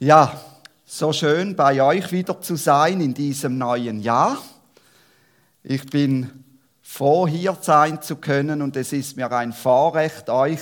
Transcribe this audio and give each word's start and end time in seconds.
Ja, 0.00 0.40
so 0.86 1.12
schön 1.12 1.56
bei 1.56 1.82
euch 1.82 2.12
wieder 2.12 2.40
zu 2.40 2.54
sein 2.54 3.00
in 3.00 3.14
diesem 3.14 3.58
neuen 3.58 4.00
Jahr. 4.00 4.38
Ich 5.64 5.86
bin 5.86 6.44
froh, 6.80 7.26
hier 7.26 7.58
sein 7.60 8.00
zu 8.00 8.14
können 8.14 8.62
und 8.62 8.76
es 8.76 8.92
ist 8.92 9.16
mir 9.16 9.32
ein 9.32 9.52
Vorrecht, 9.52 10.30
euch 10.30 10.60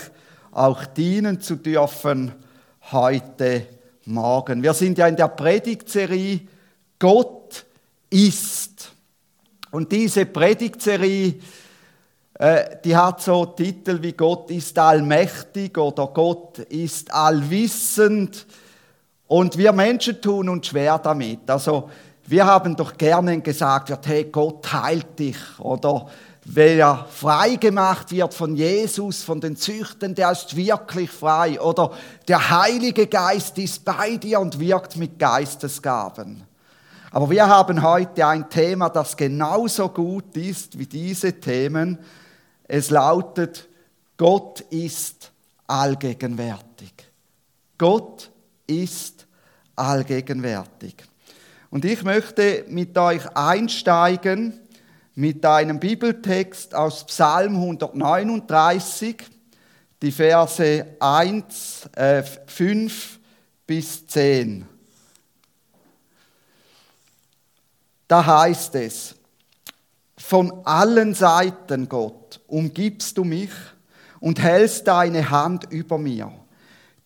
auch 0.53 0.87
dienen 0.87 1.43
zu 1.43 1.57
dürfen 1.57 2.33
heute 2.91 3.67
Morgen. 4.07 4.63
Wir 4.63 4.73
sind 4.73 4.97
ja 4.97 5.07
in 5.07 5.17
der 5.17 5.29
Predigtserie 5.29 6.41
Gott 6.99 7.67
ist. 8.09 8.93
Und 9.71 9.93
diese 9.93 10.25
Predigtserie, 10.25 11.35
äh, 12.39 12.77
die 12.83 12.97
hat 12.97 13.21
so 13.21 13.45
Titel 13.45 14.01
wie 14.01 14.15
Gott 14.15 14.51
ist 14.51 14.79
allmächtig 14.79 15.77
oder 15.77 16.07
Gott 16.07 16.61
ist 16.61 17.13
allwissend 17.13 18.47
und 19.29 19.59
wir 19.59 19.73
Menschen 19.73 20.21
tun 20.21 20.49
uns 20.49 20.69
schwer 20.69 20.99
damit. 20.99 21.49
Also 21.51 21.91
wir 22.27 22.45
haben 22.45 22.77
doch 22.77 22.97
gerne 22.97 23.41
gesagt 23.41 24.07
hey, 24.07 24.25
Gott 24.25 24.73
heilt 24.73 25.19
dich. 25.19 25.37
Oder 25.59 26.07
wer 26.45 27.07
frei 27.11 27.57
gemacht 27.57 28.13
wird 28.13 28.35
von 28.35 28.57
Jesus, 28.57 29.23
von 29.23 29.41
den 29.41 29.57
Züchten, 29.57 30.15
der 30.15 30.33
ist 30.33 30.57
wirklich 30.57 31.11
frei. 31.11 31.61
Oder 31.61 31.93
der 32.29 32.51
Heilige 32.51 33.07
Geist 33.07 33.59
ist 33.59 33.85
bei 33.85 34.17
dir 34.17 34.41
und 34.41 34.59
wirkt 34.61 34.97
mit 34.97 35.19
Geistesgaben. 35.19 36.45
Aber 37.11 37.31
wir 37.31 37.47
haben 37.47 37.83
heute 37.83 38.27
ein 38.27 38.51
Thema, 38.51 38.91
das 38.91 39.17
genauso 39.17 39.89
gut 39.89 40.37
ist 40.37 40.79
wie 40.79 40.87
diese 40.87 41.33
Themen. 41.41 41.99
Es 42.69 42.91
lautet, 42.91 43.69
Gott 44.17 44.61
ist 44.71 45.31
allgegenwärtig. 45.67 46.93
Gott 47.79 48.31
ist 48.67 49.16
allgegenwärtig. 49.77 50.97
Und 51.71 51.85
ich 51.85 52.03
möchte 52.03 52.65
mit 52.69 52.97
euch 52.97 53.27
einsteigen 53.37 54.61
mit 55.15 55.45
einem 55.47 55.81
Bibeltext 55.81 56.75
aus 56.75 57.07
Psalm 57.07 57.57
139, 57.57 59.17
die 60.03 60.13
Verse 60.13 60.87
1, 61.01 61.89
äh, 61.97 62.23
5 62.23 63.19
bis 63.67 64.07
10. 64.07 64.67
Da 68.07 68.25
heißt 68.25 68.75
es, 68.77 69.15
von 70.19 70.65
allen 70.65 71.15
Seiten, 71.15 71.89
Gott, 71.89 72.41
umgibst 72.47 73.17
du 73.19 73.25
mich 73.25 73.51
und 74.21 74.41
hältst 74.41 74.87
deine 74.87 75.31
Hand 75.31 75.71
über 75.71 75.99
mir. 75.99 76.33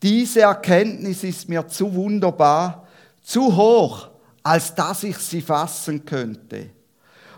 Diese 0.02 0.42
Erkenntnis 0.42 1.24
ist 1.24 1.48
mir 1.48 1.66
zu 1.68 1.94
wunderbar, 1.94 2.86
zu 3.22 3.54
hoch, 3.54 4.08
als 4.42 4.74
dass 4.74 5.02
ich 5.02 5.18
sie 5.18 5.42
fassen 5.42 6.04
könnte. 6.04 6.70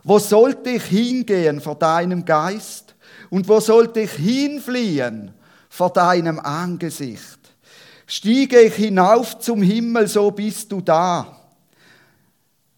Wo 0.05 0.19
sollte 0.19 0.71
ich 0.71 0.85
hingehen 0.85 1.61
vor 1.61 1.77
deinem 1.77 2.25
Geist? 2.25 2.95
Und 3.31 3.49
wo 3.49 3.61
sollte 3.61 4.01
ich 4.01 4.13
hinfliehen 4.13 5.33
vor 5.69 5.91
deinem 5.91 6.39
Angesicht? 6.39 7.39
Stiege 8.07 8.61
ich 8.61 8.75
hinauf 8.75 9.39
zum 9.39 9.63
Himmel, 9.63 10.07
so 10.07 10.31
bist 10.31 10.71
du 10.71 10.81
da. 10.81 11.39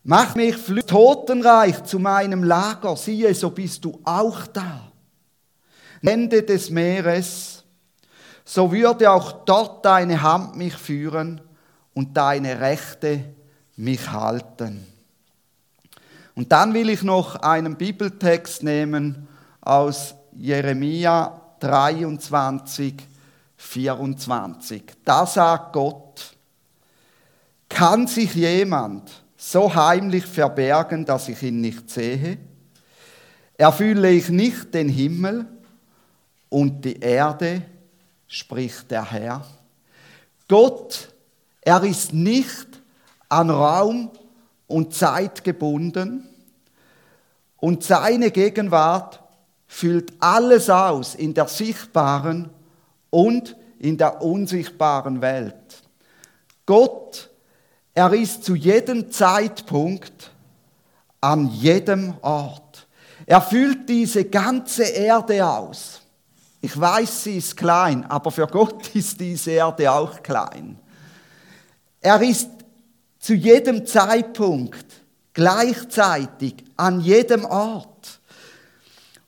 Mach 0.04 0.34
mich 0.34 0.56
Totenreich 0.86 1.82
zu 1.84 1.98
meinem 1.98 2.44
Lager, 2.44 2.94
siehe, 2.96 3.34
so 3.34 3.50
bist 3.50 3.84
du 3.84 3.98
auch 4.04 4.46
da. 4.46 4.92
Ende 6.02 6.42
des 6.42 6.68
Meeres, 6.68 7.53
so 8.44 8.72
würde 8.72 9.10
auch 9.10 9.44
dort 9.44 9.84
deine 9.84 10.22
Hand 10.22 10.56
mich 10.56 10.74
führen 10.74 11.40
und 11.94 12.16
deine 12.16 12.60
Rechte 12.60 13.24
mich 13.76 14.10
halten. 14.10 14.86
Und 16.34 16.52
dann 16.52 16.74
will 16.74 16.90
ich 16.90 17.02
noch 17.02 17.36
einen 17.36 17.76
Bibeltext 17.76 18.62
nehmen 18.62 19.28
aus 19.60 20.14
Jeremia 20.36 21.40
23, 21.60 22.94
24. 23.56 24.82
Da 25.04 25.24
sagt 25.26 25.72
Gott, 25.72 26.36
kann 27.68 28.06
sich 28.06 28.34
jemand 28.34 29.10
so 29.36 29.74
heimlich 29.74 30.26
verbergen, 30.26 31.04
dass 31.04 31.28
ich 31.28 31.42
ihn 31.42 31.60
nicht 31.60 31.88
sehe? 31.88 32.38
Erfülle 33.56 34.10
ich 34.10 34.28
nicht 34.28 34.74
den 34.74 34.88
Himmel 34.88 35.46
und 36.48 36.84
die 36.84 36.98
Erde 36.98 37.62
spricht 38.26 38.90
der 38.90 39.10
Herr. 39.10 39.46
Gott, 40.48 41.08
er 41.60 41.82
ist 41.84 42.12
nicht 42.12 42.68
an 43.28 43.50
Raum 43.50 44.10
und 44.66 44.94
Zeit 44.94 45.44
gebunden 45.44 46.28
und 47.56 47.82
seine 47.82 48.30
Gegenwart 48.30 49.22
füllt 49.66 50.12
alles 50.20 50.68
aus 50.68 51.14
in 51.14 51.34
der 51.34 51.48
sichtbaren 51.48 52.50
und 53.10 53.56
in 53.78 53.96
der 53.96 54.22
unsichtbaren 54.22 55.20
Welt. 55.20 55.82
Gott, 56.66 57.30
er 57.94 58.12
ist 58.12 58.44
zu 58.44 58.54
jedem 58.54 59.10
Zeitpunkt 59.10 60.30
an 61.20 61.48
jedem 61.48 62.14
Ort. 62.20 62.86
Er 63.26 63.40
füllt 63.40 63.88
diese 63.88 64.24
ganze 64.26 64.84
Erde 64.84 65.46
aus. 65.46 66.02
Ich 66.64 66.80
weiß, 66.80 67.24
sie 67.24 67.36
ist 67.36 67.58
klein, 67.58 68.06
aber 68.06 68.30
für 68.30 68.46
Gott 68.46 68.88
ist 68.94 69.20
diese 69.20 69.50
Erde 69.50 69.92
auch 69.92 70.22
klein. 70.22 70.78
Er 72.00 72.22
ist 72.22 72.48
zu 73.18 73.34
jedem 73.34 73.84
Zeitpunkt 73.84 74.86
gleichzeitig 75.34 76.54
an 76.74 77.02
jedem 77.02 77.44
Ort. 77.44 78.18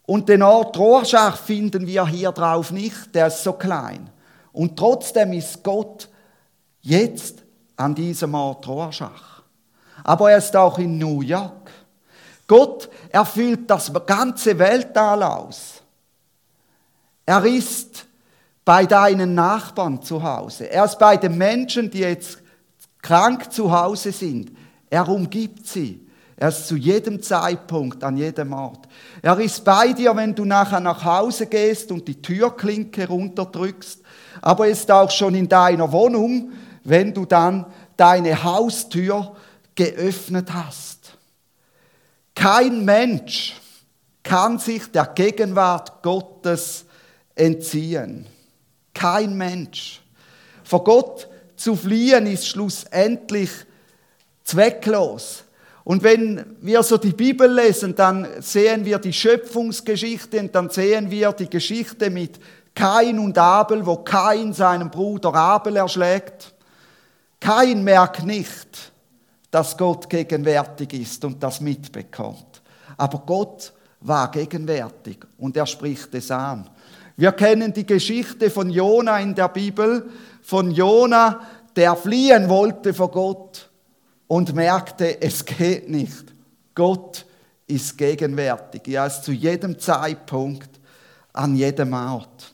Und 0.07 0.31
den 0.31 0.43
Ort 0.43 0.79
Rorschach 0.79 1.37
finden 1.37 1.87
wir 1.87 2.07
hier 2.07 2.33
drauf 2.33 2.71
nicht, 2.71 3.15
der 3.15 3.27
ist 3.27 3.43
so 3.43 3.53
klein. 3.53 4.09
Und 4.53 4.79
trotzdem 4.79 5.35
ist 5.35 5.63
Gott 5.63 6.09
jetzt 6.81 7.43
an 7.77 7.95
diesem 7.95 8.33
Ort 8.33 8.67
Rorschach. 8.67 9.43
Aber 10.05 10.31
er 10.31 10.39
ist 10.39 10.57
auch 10.57 10.79
in 10.79 10.97
New 10.97 11.21
York. 11.21 11.71
Gott 12.47 12.89
erfüllt 13.11 13.69
das 13.69 13.93
ganze 14.07 14.59
Weltall 14.59 15.23
aus. 15.23 15.76
Er 17.27 17.45
ist 17.45 18.07
bei 18.65 18.87
deinen 18.87 19.35
Nachbarn 19.35 20.01
zu 20.03 20.23
Hause. 20.23 20.71
Er 20.71 20.85
ist 20.85 20.99
bei 20.99 21.17
den 21.17 21.37
Menschen, 21.37 21.91
die 21.91 21.99
jetzt 21.99 22.39
krank 23.03 23.53
zu 23.53 23.71
Hause 23.71 24.13
sind. 24.13 24.53
Er 24.89 25.09
umgibt 25.09 25.67
sie. 25.67 26.07
Er 26.37 26.49
ist 26.49 26.69
zu 26.69 26.77
jedem 26.77 27.23
Zeitpunkt, 27.23 28.05
an 28.05 28.17
jedem 28.17 28.53
Ort. 28.53 28.87
Er 29.23 29.39
ist 29.41 29.65
bei 29.65 29.93
dir, 29.93 30.15
wenn 30.15 30.35
du 30.35 30.45
nachher 30.45 30.81
nach 30.81 31.05
Hause 31.05 31.47
gehst 31.47 31.91
und 31.91 32.07
die 32.07 32.21
Türklinke 32.21 33.09
runterdrückst. 33.09 34.03
Aber 34.43 34.67
er 34.67 34.73
ist 34.73 34.91
auch 34.91 35.11
schon 35.11 35.35
in 35.35 35.49
deiner 35.49 35.91
Wohnung, 35.93 36.53
wenn 36.85 37.15
du 37.15 37.25
dann 37.25 37.67
deine 37.97 38.45
Haustür 38.45 39.35
geöffnet 39.75 40.53
hast. 40.53 41.17
Kein 42.35 42.85
Mensch 42.85 43.55
kann 44.23 44.59
sich 44.59 44.91
der 44.93 45.07
Gegenwart 45.07 46.03
Gottes 46.03 46.86
entziehen. 47.37 48.27
Kein 48.93 49.37
Mensch. 49.37 50.03
Vor 50.65 50.83
Gott 50.83 51.29
zu 51.55 51.77
fliehen 51.77 52.27
ist 52.27 52.49
schlussendlich 52.49 53.51
zwecklos. 54.43 55.45
Und 55.85 56.03
wenn 56.03 56.57
wir 56.61 56.83
so 56.83 56.97
die 56.97 57.13
Bibel 57.13 57.49
lesen, 57.49 57.95
dann 57.95 58.27
sehen 58.41 58.85
wir 58.85 58.99
die 58.99 59.13
Schöpfungsgeschichte 59.13 60.41
und 60.41 60.53
dann 60.53 60.69
sehen 60.69 61.11
wir 61.11 61.31
die 61.33 61.49
Geschichte 61.49 62.11
mit 62.11 62.41
Kain 62.75 63.21
und 63.21 63.39
Abel, 63.39 63.87
wo 63.87 63.99
Kain 63.99 64.53
seinen 64.53 64.91
Bruder 64.91 65.33
Abel 65.35 65.77
erschlägt. 65.77 66.55
Kain 67.39 67.85
merkt 67.85 68.25
nicht, 68.25 68.93
dass 69.51 69.77
Gott 69.77 70.11
gegenwärtig 70.11 70.93
ist 70.93 71.25
und 71.25 71.41
das 71.43 71.61
mitbekommt. 71.61 72.63
Aber 72.97 73.23
Gott 73.25 73.73
war 74.01 74.31
gegenwärtig 74.31 75.19
und 75.39 75.57
er 75.57 75.67
spricht 75.67 76.15
es 76.15 76.31
an. 76.31 76.69
Wir 77.17 77.33
kennen 77.33 77.73
die 77.73 77.87
Geschichte 77.87 78.51
von 78.51 78.69
Jona 78.69 79.19
in 79.21 79.35
der 79.35 79.49
Bibel, 79.49 80.11
von 80.43 80.71
Jona, 80.71 81.41
der 81.75 81.97
fliehen 81.97 82.49
wollte 82.49 82.93
vor 82.93 83.11
Gott 83.11 83.71
und 84.27 84.55
merkte, 84.55 85.21
es 85.23 85.45
geht 85.45 85.89
nicht. 85.89 86.27
Gott 86.75 87.25
ist 87.67 87.97
gegenwärtig. 87.97 88.89
Er 88.89 89.07
ist 89.07 89.25
zu 89.25 89.33
jedem 89.33 89.79
Zeitpunkt 89.79 90.69
an 91.33 91.57
jedem 91.57 91.93
Ort. 91.95 92.53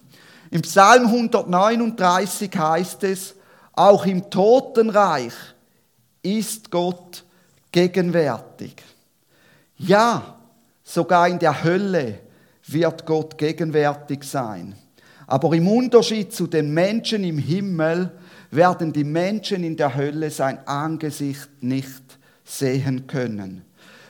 Im 0.51 0.63
Psalm 0.63 1.07
139 1.07 2.51
heißt 2.57 3.05
es, 3.05 3.35
auch 3.73 4.07
im 4.07 4.29
Totenreich 4.31 5.33
ist 6.23 6.71
Gott 6.71 7.25
gegenwärtig. 7.73 8.83
Ja, 9.77 10.37
sogar 10.85 11.27
in 11.27 11.39
der 11.39 11.65
Hölle 11.65 12.21
wird 12.67 13.07
Gott 13.07 13.39
gegenwärtig 13.39 14.25
sein. 14.25 14.75
Aber 15.27 15.53
im 15.55 15.69
Unterschied 15.69 16.33
zu 16.33 16.47
den 16.47 16.73
Menschen 16.75 17.25
im 17.25 17.39
Himmel 17.39 18.11
werden 18.51 18.93
die 18.93 19.05
Menschen 19.05 19.65
in 19.65 19.77
der 19.77 19.95
Hölle 19.95 20.31
sein 20.31 20.67
Angesicht 20.67 21.49
nicht 21.61 22.19
sehen 22.45 23.07
können. 23.07 23.65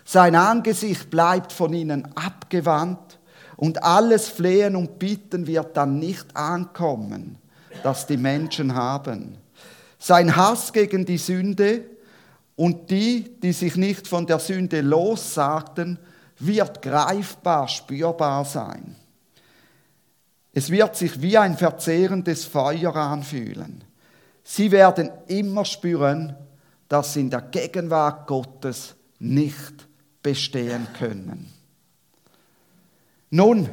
Sein 0.05 0.35
Angesicht 0.35 1.11
bleibt 1.11 1.53
von 1.53 1.73
ihnen 1.73 2.09
abgewandt 2.17 3.19
und 3.57 3.83
alles 3.85 4.29
Flehen 4.29 4.75
und 4.75 4.99
Bitten 4.99 5.47
wird 5.47 5.77
dann 5.77 5.99
nicht 5.99 6.37
ankommen, 6.37 7.39
das 7.83 8.07
die 8.07 8.17
Menschen 8.17 8.75
haben. 8.75 9.37
Sein 9.99 10.35
Hass 10.35 10.73
gegen 10.73 11.05
die 11.05 11.19
Sünde 11.19 11.85
und 12.57 12.91
die, 12.91 13.31
die 13.41 13.53
sich 13.53 13.77
nicht 13.77 14.09
von 14.09 14.27
der 14.27 14.41
Sünde 14.41 14.81
lossagten, 14.81 15.99
wird 16.47 16.83
greifbar, 16.83 17.69
spürbar 17.69 18.45
sein. 18.45 18.97
Es 20.53 20.71
wird 20.71 20.97
sich 20.97 21.21
wie 21.23 21.39
ein 21.39 21.57
verzehrendes 21.57 22.45
Feuer 22.45 22.95
anfühlen. 22.95 23.85
Sie 24.45 24.71
werden 24.71 25.11
immer 25.29 25.65
spüren, 25.65 26.37
dass 26.89 27.15
sie 27.15 27.21
in 27.21 27.31
der 27.31 27.43
Gegenwart 27.43 28.27
Gottes 28.27 28.95
nicht 29.19 29.89
bestehen 30.23 30.87
können. 30.99 31.51
Nun, 33.31 33.69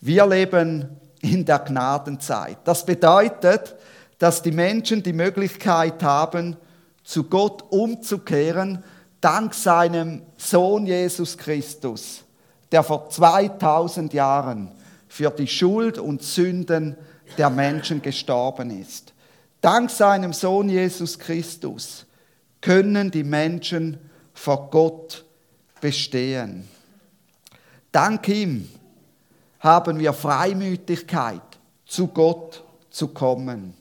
wir 0.00 0.26
leben 0.26 1.00
in 1.20 1.44
der 1.44 1.58
Gnadenzeit. 1.58 2.58
Das 2.64 2.86
bedeutet, 2.86 3.74
dass 4.18 4.42
die 4.42 4.52
Menschen 4.52 5.02
die 5.02 5.12
Möglichkeit 5.12 6.02
haben, 6.02 6.56
zu 7.02 7.24
Gott 7.24 7.62
umzukehren, 7.70 8.84
dank 9.26 9.54
seinem 9.54 10.22
Sohn 10.36 10.86
Jesus 10.86 11.36
Christus, 11.36 12.22
der 12.70 12.84
vor 12.84 13.10
2000 13.10 14.12
Jahren 14.12 14.70
für 15.08 15.30
die 15.30 15.48
Schuld 15.48 15.98
und 15.98 16.22
Sünden 16.22 16.96
der 17.36 17.50
Menschen 17.50 18.00
gestorben 18.00 18.70
ist. 18.70 19.12
Dank 19.60 19.90
seinem 19.90 20.32
Sohn 20.32 20.68
Jesus 20.68 21.18
Christus 21.18 22.06
können 22.60 23.10
die 23.10 23.24
Menschen 23.24 23.98
vor 24.32 24.70
Gott 24.70 25.24
bestehen. 25.80 26.68
Dank 27.90 28.28
ihm 28.28 28.68
haben 29.58 29.98
wir 29.98 30.12
Freimütigkeit, 30.12 31.42
zu 31.84 32.06
Gott 32.06 32.62
zu 32.90 33.08
kommen. 33.08 33.74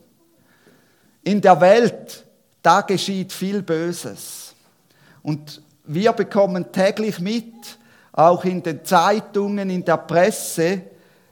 In 1.23 1.39
der 1.39 1.61
Welt, 1.61 2.25
da 2.63 2.81
geschieht 2.81 3.31
viel 3.31 3.61
Böses. 3.61 4.44
Und 5.25 5.59
wir 5.85 6.13
bekommen 6.13 6.71
täglich 6.71 7.19
mit, 7.19 7.79
auch 8.11 8.45
in 8.45 8.61
den 8.61 8.85
Zeitungen, 8.85 9.71
in 9.71 9.83
der 9.83 9.97
Presse, 9.97 10.83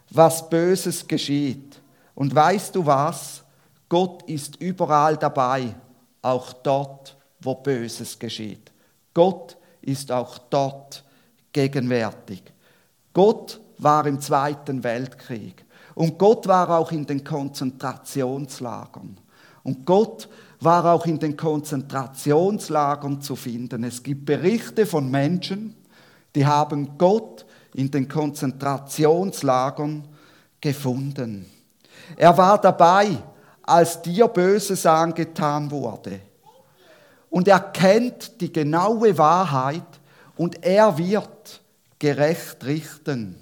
was 0.09 0.49
Böses 0.49 1.07
geschieht. 1.07 1.79
Und 2.15 2.33
weißt 2.33 2.73
du 2.75 2.83
was? 2.87 3.43
Gott 3.87 4.23
ist 4.23 4.55
überall 4.55 5.15
dabei, 5.15 5.75
auch 6.23 6.53
dort, 6.53 7.15
wo 7.39 7.53
Böses 7.53 8.17
geschieht. 8.17 8.71
Gott 9.13 9.57
ist 9.83 10.11
auch 10.11 10.39
dort 10.39 11.03
gegenwärtig. 11.51 12.41
Gott 13.13 13.61
war 13.77 14.07
im 14.07 14.19
Zweiten 14.19 14.83
Weltkrieg 14.83 15.63
und 15.93 16.17
Gott 16.17 16.47
war 16.47 16.79
auch 16.79 16.91
in 16.91 17.05
den 17.05 17.23
Konzentrationslagern. 17.23 19.19
Und 19.61 19.85
Gott 19.85 20.27
war 20.63 20.85
auch 20.85 21.05
in 21.05 21.19
den 21.19 21.35
Konzentrationslagern 21.35 23.21
zu 23.21 23.35
finden. 23.35 23.83
Es 23.83 24.01
gibt 24.01 24.25
Berichte 24.25 24.85
von 24.85 25.09
Menschen, 25.09 25.75
die 26.35 26.45
haben 26.45 26.97
Gott 26.97 27.45
in 27.73 27.89
den 27.89 28.07
Konzentrationslagern 28.07 30.07
gefunden. 30.61 31.45
Er 32.15 32.37
war 32.37 32.59
dabei, 32.59 33.17
als 33.63 34.01
dir 34.01 34.27
Böses 34.27 34.85
angetan 34.85 35.71
wurde. 35.71 36.19
Und 37.29 37.47
er 37.47 37.59
kennt 37.59 38.39
die 38.41 38.51
genaue 38.51 39.17
Wahrheit 39.17 39.81
und 40.35 40.63
er 40.63 40.97
wird 40.97 41.61
gerecht 41.97 42.63
richten. 42.65 43.37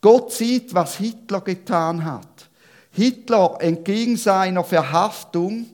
Gott 0.00 0.32
sieht, 0.32 0.74
was 0.74 0.96
Hitler 0.96 1.40
getan 1.40 2.04
hat. 2.04 2.50
Hitler 2.90 3.56
entging 3.60 4.16
seiner 4.16 4.64
Verhaftung 4.64 5.66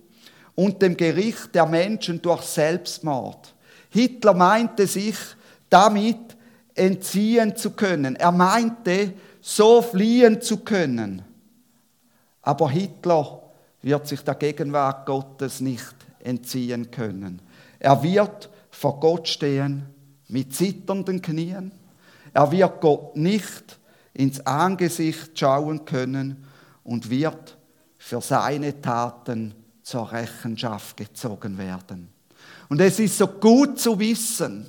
und 0.58 0.82
dem 0.82 0.96
Gericht 0.96 1.54
der 1.54 1.66
Menschen 1.66 2.20
durch 2.20 2.42
Selbstmord. 2.42 3.54
Hitler 3.90 4.34
meinte 4.34 4.88
sich 4.88 5.14
damit 5.70 6.36
entziehen 6.74 7.54
zu 7.54 7.70
können. 7.70 8.16
Er 8.16 8.32
meinte, 8.32 9.12
so 9.40 9.80
fliehen 9.80 10.40
zu 10.40 10.64
können. 10.64 11.22
Aber 12.42 12.70
Hitler 12.70 13.40
wird 13.82 14.08
sich 14.08 14.20
der 14.22 14.34
Gegenwart 14.34 15.06
Gottes 15.06 15.60
nicht 15.60 15.94
entziehen 16.18 16.90
können. 16.90 17.40
Er 17.78 18.02
wird 18.02 18.50
vor 18.68 18.98
Gott 18.98 19.28
stehen 19.28 19.86
mit 20.26 20.56
zitternden 20.56 21.22
Knien. 21.22 21.70
Er 22.34 22.50
wird 22.50 22.80
Gott 22.80 23.16
nicht 23.16 23.78
ins 24.12 24.44
Angesicht 24.44 25.38
schauen 25.38 25.84
können 25.84 26.48
und 26.82 27.10
wird 27.10 27.56
für 27.96 28.20
seine 28.20 28.80
Taten 28.80 29.54
zur 29.88 30.12
Rechenschaft 30.12 30.98
gezogen 30.98 31.56
werden. 31.56 32.10
Und 32.68 32.78
es 32.78 32.98
ist 32.98 33.16
so 33.16 33.26
gut 33.26 33.80
zu 33.80 33.98
wissen, 33.98 34.68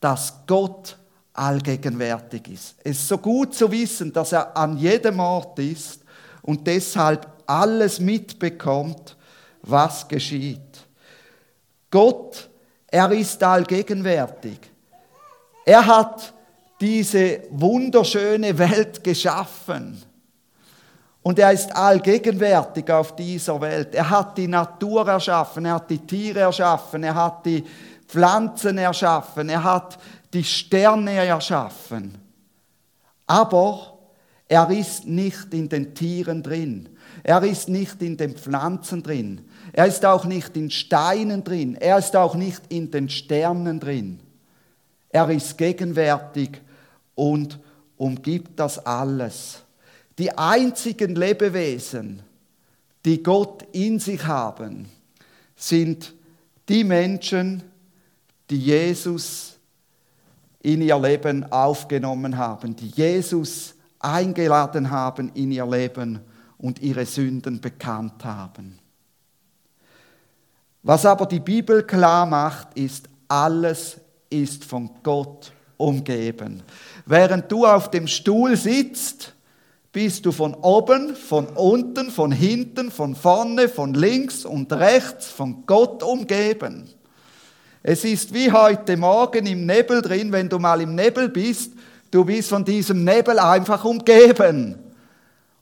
dass 0.00 0.32
Gott 0.46 0.96
allgegenwärtig 1.34 2.48
ist. 2.48 2.76
Es 2.82 2.98
ist 2.98 3.08
so 3.08 3.18
gut 3.18 3.54
zu 3.54 3.70
wissen, 3.70 4.10
dass 4.10 4.32
er 4.32 4.56
an 4.56 4.78
jedem 4.78 5.20
Ort 5.20 5.58
ist 5.58 6.00
und 6.40 6.66
deshalb 6.66 7.30
alles 7.44 8.00
mitbekommt, 8.00 9.18
was 9.60 10.08
geschieht. 10.08 10.86
Gott, 11.90 12.48
er 12.86 13.12
ist 13.12 13.42
allgegenwärtig. 13.42 14.60
Er 15.66 15.84
hat 15.84 16.32
diese 16.80 17.42
wunderschöne 17.50 18.56
Welt 18.56 19.04
geschaffen. 19.04 20.02
Und 21.28 21.38
er 21.38 21.52
ist 21.52 21.76
allgegenwärtig 21.76 22.90
auf 22.90 23.14
dieser 23.14 23.60
Welt. 23.60 23.94
Er 23.94 24.08
hat 24.08 24.38
die 24.38 24.48
Natur 24.48 25.06
erschaffen, 25.06 25.66
er 25.66 25.74
hat 25.74 25.90
die 25.90 25.98
Tiere 25.98 26.40
erschaffen, 26.40 27.04
er 27.04 27.14
hat 27.14 27.44
die 27.44 27.62
Pflanzen 28.06 28.78
erschaffen, 28.78 29.50
er 29.50 29.62
hat 29.62 29.98
die 30.32 30.42
Sterne 30.42 31.12
erschaffen. 31.12 32.16
Aber 33.26 33.98
er 34.46 34.70
ist 34.70 35.06
nicht 35.06 35.52
in 35.52 35.68
den 35.68 35.94
Tieren 35.94 36.42
drin. 36.42 36.88
Er 37.22 37.42
ist 37.42 37.68
nicht 37.68 38.00
in 38.00 38.16
den 38.16 38.34
Pflanzen 38.34 39.02
drin. 39.02 39.50
Er 39.74 39.84
ist 39.84 40.06
auch 40.06 40.24
nicht 40.24 40.56
in 40.56 40.70
Steinen 40.70 41.44
drin. 41.44 41.74
Er 41.74 41.98
ist 41.98 42.16
auch 42.16 42.36
nicht 42.36 42.62
in 42.70 42.90
den 42.90 43.10
Sternen 43.10 43.80
drin. 43.80 44.20
Er 45.10 45.28
ist 45.28 45.58
gegenwärtig 45.58 46.62
und 47.14 47.58
umgibt 47.98 48.58
das 48.58 48.78
alles. 48.78 49.62
Die 50.18 50.36
einzigen 50.36 51.14
Lebewesen, 51.14 52.22
die 53.04 53.22
Gott 53.22 53.62
in 53.72 54.00
sich 54.00 54.26
haben, 54.26 54.88
sind 55.54 56.12
die 56.68 56.84
Menschen, 56.84 57.62
die 58.50 58.58
Jesus 58.58 59.56
in 60.60 60.82
ihr 60.82 60.98
Leben 60.98 61.50
aufgenommen 61.52 62.36
haben, 62.36 62.74
die 62.74 62.88
Jesus 62.88 63.74
eingeladen 64.00 64.90
haben 64.90 65.30
in 65.34 65.52
ihr 65.52 65.66
Leben 65.66 66.20
und 66.58 66.80
ihre 66.80 67.06
Sünden 67.06 67.60
bekannt 67.60 68.24
haben. 68.24 68.78
Was 70.82 71.06
aber 71.06 71.26
die 71.26 71.40
Bibel 71.40 71.84
klar 71.84 72.26
macht, 72.26 72.76
ist, 72.76 73.08
alles 73.28 74.00
ist 74.30 74.64
von 74.64 74.90
Gott 75.02 75.52
umgeben. 75.76 76.62
Während 77.06 77.50
du 77.50 77.66
auf 77.66 77.90
dem 77.90 78.06
Stuhl 78.06 78.56
sitzt, 78.56 79.34
bist 79.92 80.26
du 80.26 80.32
von 80.32 80.54
oben, 80.54 81.16
von 81.16 81.46
unten, 81.46 82.10
von 82.10 82.30
hinten, 82.30 82.90
von 82.90 83.14
vorne, 83.14 83.68
von 83.68 83.94
links 83.94 84.44
und 84.44 84.72
rechts 84.72 85.26
von 85.26 85.64
Gott 85.66 86.02
umgeben. 86.02 86.88
Es 87.82 88.04
ist 88.04 88.34
wie 88.34 88.52
heute 88.52 88.96
Morgen 88.96 89.46
im 89.46 89.64
Nebel 89.64 90.02
drin, 90.02 90.30
wenn 90.32 90.48
du 90.48 90.58
mal 90.58 90.80
im 90.80 90.94
Nebel 90.94 91.28
bist, 91.28 91.72
du 92.10 92.24
bist 92.24 92.50
von 92.50 92.64
diesem 92.64 93.04
Nebel 93.04 93.38
einfach 93.38 93.84
umgeben. 93.84 94.78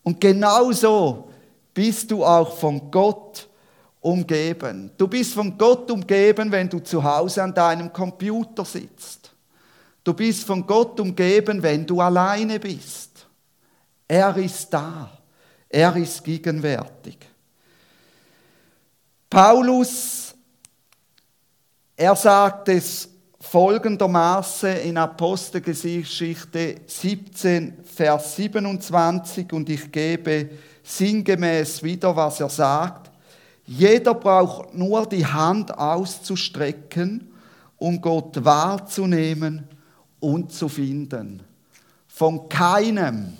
Und 0.02 0.20
genauso 0.20 1.30
bist 1.72 2.10
du 2.10 2.24
auch 2.24 2.56
von 2.56 2.90
Gott 2.90 3.48
umgeben. 4.00 4.90
Du 4.96 5.08
bist 5.08 5.34
von 5.34 5.56
Gott 5.58 5.90
umgeben, 5.90 6.50
wenn 6.50 6.68
du 6.68 6.78
zu 6.78 7.02
Hause 7.02 7.42
an 7.42 7.52
deinem 7.52 7.92
Computer 7.92 8.64
sitzt. 8.64 9.32
Du 10.02 10.14
bist 10.14 10.44
von 10.44 10.66
Gott 10.66 10.98
umgeben, 11.00 11.62
wenn 11.62 11.84
du 11.84 12.00
alleine 12.00 12.58
bist. 12.60 13.15
Er 14.08 14.36
ist 14.36 14.72
da. 14.72 15.10
Er 15.68 15.94
ist 15.96 16.22
gegenwärtig. 16.22 17.18
Paulus, 19.28 20.34
er 21.96 22.14
sagt 22.14 22.68
es 22.68 23.08
folgendermaßen 23.40 24.76
in 24.78 24.96
Apostelgeschichte 24.96 26.80
17, 26.86 27.84
Vers 27.84 28.36
27 28.36 29.52
und 29.52 29.68
ich 29.68 29.90
gebe 29.90 30.50
sinngemäß 30.82 31.82
wieder, 31.82 32.14
was 32.14 32.40
er 32.40 32.48
sagt. 32.48 33.10
Jeder 33.64 34.14
braucht 34.14 34.74
nur 34.74 35.06
die 35.06 35.26
Hand 35.26 35.76
auszustrecken, 35.76 37.32
um 37.78 38.00
Gott 38.00 38.44
wahrzunehmen 38.44 39.68
und 40.20 40.52
zu 40.52 40.68
finden. 40.68 41.42
Von 42.06 42.48
keinem 42.48 43.36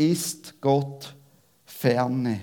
ist 0.00 0.58
Gott 0.62 1.14
ferne. 1.66 2.40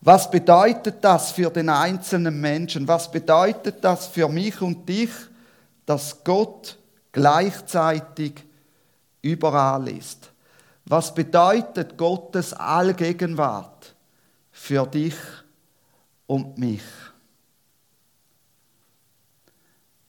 Was 0.00 0.30
bedeutet 0.30 1.04
das 1.04 1.32
für 1.32 1.50
den 1.50 1.68
einzelnen 1.68 2.40
Menschen? 2.40 2.88
Was 2.88 3.10
bedeutet 3.10 3.84
das 3.84 4.06
für 4.06 4.28
mich 4.28 4.62
und 4.62 4.88
dich, 4.88 5.10
dass 5.84 6.24
Gott 6.24 6.78
gleichzeitig 7.12 8.32
überall 9.20 9.88
ist? 9.88 10.30
Was 10.86 11.12
bedeutet 11.12 11.98
Gottes 11.98 12.54
Allgegenwart 12.54 13.94
für 14.50 14.86
dich 14.86 15.16
und 16.26 16.56
mich? 16.56 16.82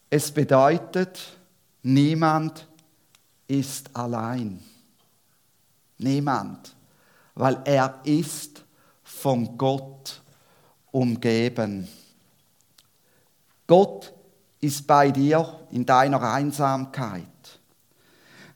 Es 0.10 0.32
bedeutet, 0.32 1.20
niemand 1.84 2.66
ist 3.48 3.94
allein. 3.94 4.64
Niemand, 6.00 6.76
weil 7.36 7.62
er 7.66 8.00
ist 8.04 8.64
von 9.04 9.58
Gott 9.58 10.22
umgeben. 10.92 11.88
Gott 13.68 14.14
ist 14.62 14.88
bei 14.88 15.12
dir 15.12 15.60
in 15.72 15.86
deiner 15.86 16.22
Einsamkeit. 16.22 17.26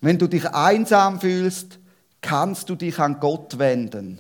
Wenn 0.02 0.18
du 0.18 0.28
dich 0.28 0.50
einsam 0.50 1.22
fühlst, 1.22 1.80
kannst 2.22 2.70
du 2.70 2.76
dich 2.76 2.98
an 3.00 3.20
Gott 3.20 3.60
wenden. 3.60 4.20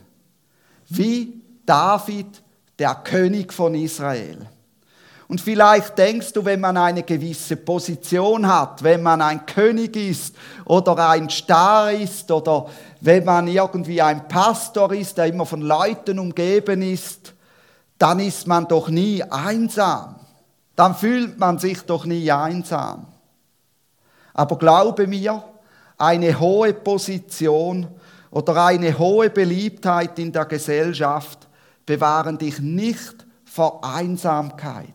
Wie 0.89 1.41
David, 1.65 2.43
der 2.77 2.95
König 2.95 3.51
von 3.51 3.73
Israel. 3.75 4.49
Und 5.33 5.41
vielleicht 5.41 5.97
denkst 5.97 6.31
du, 6.33 6.45
wenn 6.45 6.59
man 6.59 6.77
eine 6.77 7.01
gewisse 7.01 7.57
Position 7.57 8.47
hat, 8.47 8.83
wenn 8.83 9.01
man 9.01 9.19
ein 9.19 9.47
König 9.47 9.95
ist 9.95 10.35
oder 10.63 11.09
ein 11.09 11.27
Star 11.27 11.91
ist 11.91 12.29
oder 12.29 12.67
wenn 13.01 13.25
man 13.25 13.47
irgendwie 13.47 13.99
ein 13.99 14.27
Pastor 14.27 14.93
ist, 14.93 15.17
der 15.17 15.25
immer 15.25 15.47
von 15.47 15.61
Leuten 15.61 16.19
umgeben 16.19 16.83
ist, 16.83 17.33
dann 17.97 18.19
ist 18.19 18.45
man 18.45 18.67
doch 18.67 18.89
nie 18.89 19.23
einsam. 19.23 20.17
Dann 20.75 20.93
fühlt 20.93 21.39
man 21.39 21.57
sich 21.57 21.81
doch 21.81 22.05
nie 22.05 22.31
einsam. 22.31 23.07
Aber 24.35 24.55
glaube 24.59 25.07
mir, 25.07 25.43
eine 25.97 26.39
hohe 26.39 26.75
Position 26.75 27.87
oder 28.29 28.65
eine 28.67 28.99
hohe 28.99 29.31
Beliebtheit 29.31 30.19
in 30.19 30.31
der 30.31 30.45
Gesellschaft 30.45 31.47
bewahren 31.87 32.37
dich 32.37 32.59
nicht 32.59 33.25
vor 33.45 33.83
Einsamkeit. 33.83 34.93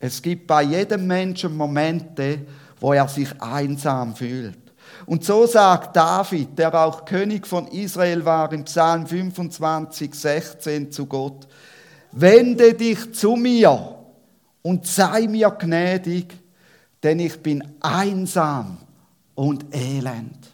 Es 0.00 0.20
gibt 0.22 0.46
bei 0.46 0.62
jedem 0.62 1.06
Menschen 1.06 1.56
Momente, 1.56 2.40
wo 2.80 2.94
er 2.94 3.06
sich 3.06 3.28
einsam 3.40 4.16
fühlt. 4.16 4.58
Und 5.06 5.24
so 5.24 5.46
sagt 5.46 5.94
David, 5.94 6.58
der 6.58 6.74
auch 6.74 7.04
König 7.04 7.46
von 7.46 7.68
Israel 7.68 8.24
war, 8.24 8.50
im 8.52 8.64
Psalm 8.64 9.06
25, 9.06 10.14
16 10.14 10.90
zu 10.90 11.06
Gott, 11.06 11.46
wende 12.12 12.74
dich 12.74 13.12
zu 13.14 13.36
mir 13.36 13.96
und 14.62 14.86
sei 14.86 15.26
mir 15.28 15.50
gnädig, 15.50 16.34
denn 17.02 17.18
ich 17.20 17.40
bin 17.42 17.62
einsam 17.80 18.78
und 19.34 19.74
elend. 19.74 20.48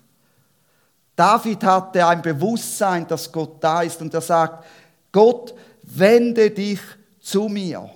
David 1.14 1.64
hatte 1.64 2.06
ein 2.06 2.20
Bewusstsein, 2.20 3.06
dass 3.06 3.30
Gott 3.32 3.62
da 3.62 3.82
ist 3.82 4.00
und 4.02 4.12
er 4.12 4.20
sagt, 4.20 4.64
Gott, 5.12 5.54
wende 5.82 6.50
dich 6.50 6.80
zu 7.20 7.48
mir. 7.48 7.88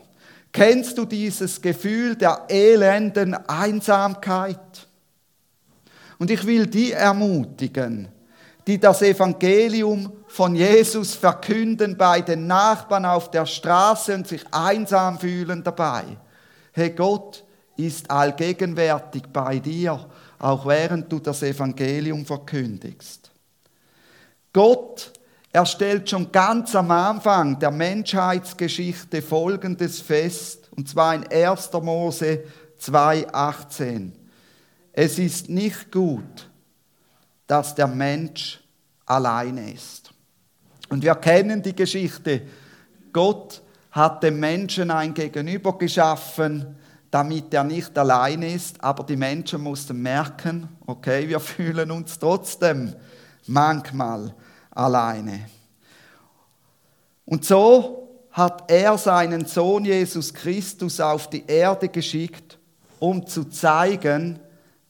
Kennst 0.53 0.99
du 0.99 1.05
dieses 1.05 1.61
Gefühl 1.61 2.17
der 2.17 2.47
elenden 2.49 3.35
Einsamkeit? 3.35 4.89
Und 6.19 6.31
ich 6.31 6.45
will 6.47 6.67
die 6.67 6.93
ermutigen, 6.93 8.09
die 8.67 8.79
das 8.79 9.03
Evangelium 9.03 10.13
von 10.27 10.55
Jesus 10.55 11.15
verkünden 11.15 11.97
bei 11.97 12.21
den 12.21 12.47
Nachbarn 12.47 13.05
auf 13.05 13.31
der 13.31 13.47
Straße 13.47 14.15
und 14.15 14.29
sich 14.29 14.45
einsam 14.53 15.19
fühlen 15.19 15.63
dabei. 15.63 16.05
Hey, 16.73 16.91
Gott 16.91 17.45
ist 17.77 18.11
allgegenwärtig 18.11 19.23
bei 19.33 19.59
dir, 19.59 20.07
auch 20.39 20.67
während 20.67 21.11
du 21.11 21.19
das 21.19 21.43
Evangelium 21.43 22.27
verkündigst. 22.27 23.31
Gott 24.53 25.13
er 25.53 25.67
stellt 25.67 26.09
schon 26.09 26.31
ganz 26.31 26.75
am 26.77 26.91
Anfang 26.91 27.59
der 27.59 27.73
Menschheitsgeschichte 27.73 29.21
Folgendes 29.21 30.01
fest, 30.01 30.71
und 30.77 30.89
zwar 30.89 31.15
in 31.15 31.27
1. 31.27 31.73
Mose 31.83 32.45
2,18. 32.81 34.13
Es 34.93 35.19
ist 35.19 35.49
nicht 35.49 35.91
gut, 35.91 36.49
dass 37.47 37.75
der 37.75 37.89
Mensch 37.89 38.61
alleine 39.07 39.73
ist. 39.73 40.13
Und 40.89 41.03
wir 41.03 41.17
kennen 41.17 41.63
die 41.63 41.75
Geschichte. 41.75 42.43
Gott 43.13 43.63
hat 43.91 44.23
dem 44.23 44.39
Menschen 44.39 44.91
ein 44.91 45.15
Gegenüber 45.15 45.77
geschaffen, 45.77 46.77
damit 47.11 47.53
er 47.53 47.65
nicht 47.65 47.99
alleine 47.99 48.55
ist, 48.55 48.83
aber 48.85 49.03
die 49.03 49.17
Menschen 49.17 49.63
mussten 49.63 50.01
merken, 50.01 50.69
okay, 50.87 51.29
wir 51.29 51.41
fühlen 51.41 51.91
uns 51.91 52.19
trotzdem 52.21 52.95
manchmal 53.49 54.33
alleine. 54.81 55.47
Und 57.27 57.45
so 57.45 58.09
hat 58.33 58.71
er 58.71 58.97
seinen 58.97 59.45
Sohn 59.45 59.85
Jesus 59.85 60.33
Christus 60.33 61.01
auf 61.01 61.29
die 61.29 61.45
Erde 61.47 61.89
geschickt, 61.89 62.59
um 62.99 63.27
zu 63.27 63.45
zeigen, 63.45 64.39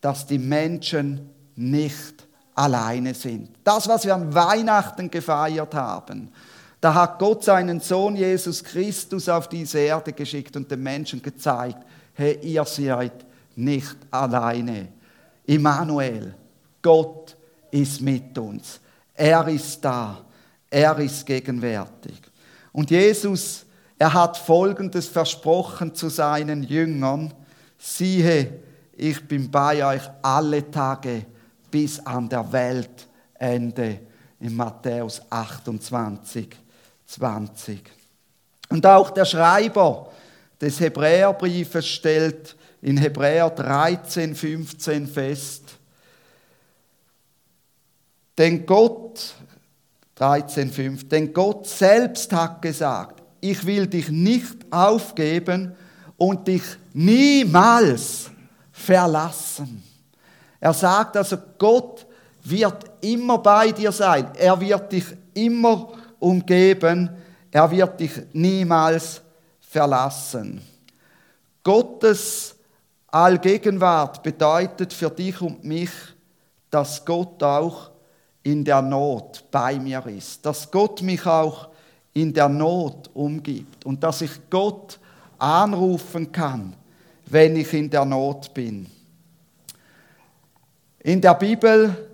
dass 0.00 0.26
die 0.26 0.38
Menschen 0.38 1.28
nicht 1.56 2.26
alleine 2.54 3.14
sind. 3.14 3.50
Das, 3.64 3.88
was 3.88 4.04
wir 4.04 4.14
an 4.14 4.32
Weihnachten 4.32 5.10
gefeiert 5.10 5.74
haben, 5.74 6.32
da 6.80 6.94
hat 6.94 7.18
Gott 7.18 7.44
seinen 7.44 7.80
Sohn 7.80 8.16
Jesus 8.16 8.64
Christus 8.64 9.28
auf 9.28 9.48
diese 9.48 9.80
Erde 9.80 10.12
geschickt 10.12 10.56
und 10.56 10.70
den 10.70 10.82
Menschen 10.82 11.20
gezeigt, 11.20 11.78
hey, 12.14 12.38
ihr 12.42 12.64
seid 12.64 13.26
nicht 13.56 13.96
alleine. 14.10 14.88
Immanuel, 15.44 16.34
Gott 16.80 17.36
ist 17.70 18.00
mit 18.00 18.36
uns. 18.38 18.79
Er 19.20 19.46
ist 19.48 19.84
da. 19.84 20.24
Er 20.70 20.98
ist 20.98 21.26
gegenwärtig. 21.26 22.18
Und 22.72 22.90
Jesus, 22.90 23.66
er 23.98 24.14
hat 24.14 24.38
Folgendes 24.38 25.08
versprochen 25.08 25.94
zu 25.94 26.08
seinen 26.08 26.62
Jüngern. 26.62 27.34
Siehe, 27.76 28.60
ich 28.96 29.28
bin 29.28 29.50
bei 29.50 29.84
euch 29.84 30.02
alle 30.22 30.70
Tage 30.70 31.26
bis 31.70 32.00
an 32.00 32.30
der 32.30 32.50
Weltende. 32.50 34.00
In 34.40 34.56
Matthäus 34.56 35.20
28, 35.28 36.56
20. 37.04 37.82
Und 38.70 38.86
auch 38.86 39.10
der 39.10 39.26
Schreiber 39.26 40.10
des 40.58 40.80
Hebräerbriefes 40.80 41.86
stellt 41.86 42.56
in 42.80 42.96
Hebräer 42.96 43.50
13, 43.50 44.34
15 44.34 45.06
fest, 45.06 45.79
denn 48.40 48.64
Gott, 48.64 49.34
13,5, 50.18 51.06
denn 51.08 51.30
Gott 51.30 51.66
selbst 51.66 52.32
hat 52.32 52.62
gesagt, 52.62 53.22
ich 53.38 53.66
will 53.66 53.86
dich 53.86 54.08
nicht 54.08 54.56
aufgeben 54.70 55.76
und 56.16 56.48
dich 56.48 56.62
niemals 56.94 58.30
verlassen. 58.72 59.82
Er 60.58 60.72
sagt 60.72 61.18
also, 61.18 61.36
Gott 61.58 62.06
wird 62.42 62.82
immer 63.02 63.36
bei 63.36 63.72
dir 63.72 63.92
sein. 63.92 64.30
Er 64.38 64.58
wird 64.58 64.90
dich 64.90 65.04
immer 65.34 65.92
umgeben. 66.18 67.10
Er 67.50 67.70
wird 67.70 68.00
dich 68.00 68.12
niemals 68.32 69.20
verlassen. 69.60 70.62
Gottes 71.62 72.54
Allgegenwart 73.08 74.22
bedeutet 74.22 74.94
für 74.94 75.10
dich 75.10 75.38
und 75.42 75.62
mich, 75.62 75.90
dass 76.70 77.04
Gott 77.04 77.42
auch 77.42 77.89
in 78.42 78.64
der 78.64 78.82
Not 78.82 79.44
bei 79.50 79.78
mir 79.78 80.04
ist, 80.06 80.44
dass 80.44 80.70
Gott 80.70 81.02
mich 81.02 81.26
auch 81.26 81.68
in 82.12 82.32
der 82.32 82.48
Not 82.48 83.10
umgibt 83.14 83.84
und 83.84 84.02
dass 84.02 84.22
ich 84.22 84.32
Gott 84.48 84.98
anrufen 85.38 86.32
kann, 86.32 86.74
wenn 87.26 87.56
ich 87.56 87.72
in 87.72 87.90
der 87.90 88.04
Not 88.04 88.52
bin. 88.54 88.86
In 91.00 91.20
der 91.20 91.34
Bibel 91.34 92.10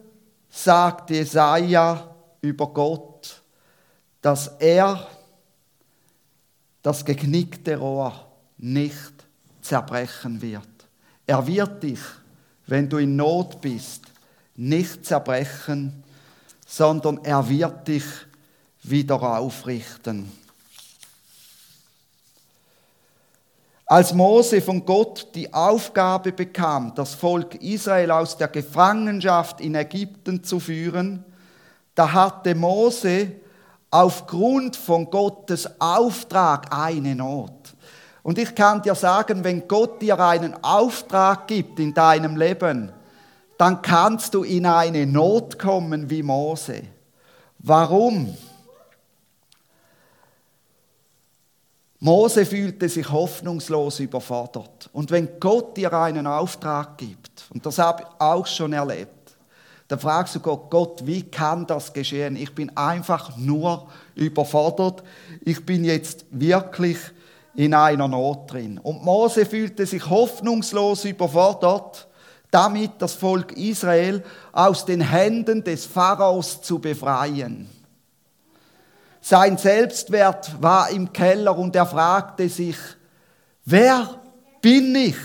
sagt 0.48 1.10
Jesaja 1.10 2.14
über 2.40 2.66
Gott, 2.68 3.42
dass 4.20 4.48
er 4.58 5.06
das 6.82 7.04
geknickte 7.04 7.76
Rohr 7.76 8.12
nicht 8.58 9.12
zerbrechen 9.60 10.40
wird. 10.40 10.68
Er 11.26 11.44
wird 11.46 11.82
dich, 11.82 12.00
wenn 12.66 12.88
du 12.88 12.98
in 12.98 13.16
Not 13.16 13.60
bist, 13.60 14.04
nicht 14.54 15.04
zerbrechen, 15.04 16.04
sondern 16.66 17.20
er 17.24 17.48
wird 17.48 17.88
dich 17.88 18.04
wieder 18.82 19.22
aufrichten. 19.22 20.30
Als 23.88 24.12
Mose 24.12 24.60
von 24.60 24.84
Gott 24.84 25.28
die 25.36 25.54
Aufgabe 25.54 26.32
bekam, 26.32 26.92
das 26.96 27.14
Volk 27.14 27.54
Israel 27.62 28.10
aus 28.10 28.36
der 28.36 28.48
Gefangenschaft 28.48 29.60
in 29.60 29.76
Ägypten 29.76 30.42
zu 30.42 30.58
führen, 30.58 31.24
da 31.94 32.12
hatte 32.12 32.56
Mose 32.56 33.30
aufgrund 33.92 34.74
von 34.74 35.08
Gottes 35.08 35.80
Auftrag 35.80 36.74
eine 36.74 37.14
Not. 37.14 37.52
Und 38.24 38.38
ich 38.38 38.56
kann 38.56 38.82
dir 38.82 38.96
sagen, 38.96 39.44
wenn 39.44 39.68
Gott 39.68 40.02
dir 40.02 40.18
einen 40.18 40.62
Auftrag 40.64 41.46
gibt 41.46 41.78
in 41.78 41.94
deinem 41.94 42.36
Leben, 42.36 42.92
dann 43.58 43.82
kannst 43.82 44.34
du 44.34 44.42
in 44.42 44.66
eine 44.66 45.06
Not 45.06 45.58
kommen 45.58 46.10
wie 46.10 46.22
Mose. 46.22 46.82
Warum? 47.58 48.36
Mose 51.98 52.44
fühlte 52.44 52.88
sich 52.88 53.10
hoffnungslos 53.10 54.00
überfordert. 54.00 54.90
Und 54.92 55.10
wenn 55.10 55.40
Gott 55.40 55.76
dir 55.76 55.92
einen 55.92 56.26
Auftrag 56.26 56.98
gibt, 56.98 57.46
und 57.52 57.64
das 57.64 57.78
habe 57.78 58.02
ich 58.02 58.08
auch 58.20 58.46
schon 58.46 58.72
erlebt, 58.74 59.10
dann 59.88 59.98
fragst 60.00 60.34
du 60.34 60.40
Gott, 60.40 60.70
Gott, 60.70 61.06
wie 61.06 61.22
kann 61.22 61.66
das 61.66 61.92
geschehen? 61.92 62.36
Ich 62.36 62.54
bin 62.54 62.76
einfach 62.76 63.36
nur 63.36 63.86
überfordert. 64.14 65.02
Ich 65.42 65.64
bin 65.64 65.84
jetzt 65.84 66.26
wirklich 66.30 66.98
in 67.54 67.72
einer 67.72 68.08
Not 68.08 68.52
drin. 68.52 68.78
Und 68.78 69.04
Mose 69.04 69.46
fühlte 69.46 69.86
sich 69.86 70.10
hoffnungslos 70.10 71.04
überfordert, 71.04 72.08
damit 72.50 72.92
das 72.98 73.14
Volk 73.14 73.52
Israel 73.52 74.22
aus 74.52 74.84
den 74.84 75.00
Händen 75.00 75.64
des 75.64 75.86
Pharaos 75.86 76.62
zu 76.62 76.78
befreien. 76.78 77.68
Sein 79.20 79.58
Selbstwert 79.58 80.62
war 80.62 80.90
im 80.90 81.12
Keller 81.12 81.58
und 81.58 81.74
er 81.74 81.86
fragte 81.86 82.48
sich, 82.48 82.76
wer 83.64 84.20
bin 84.62 84.94
ich? 84.94 85.16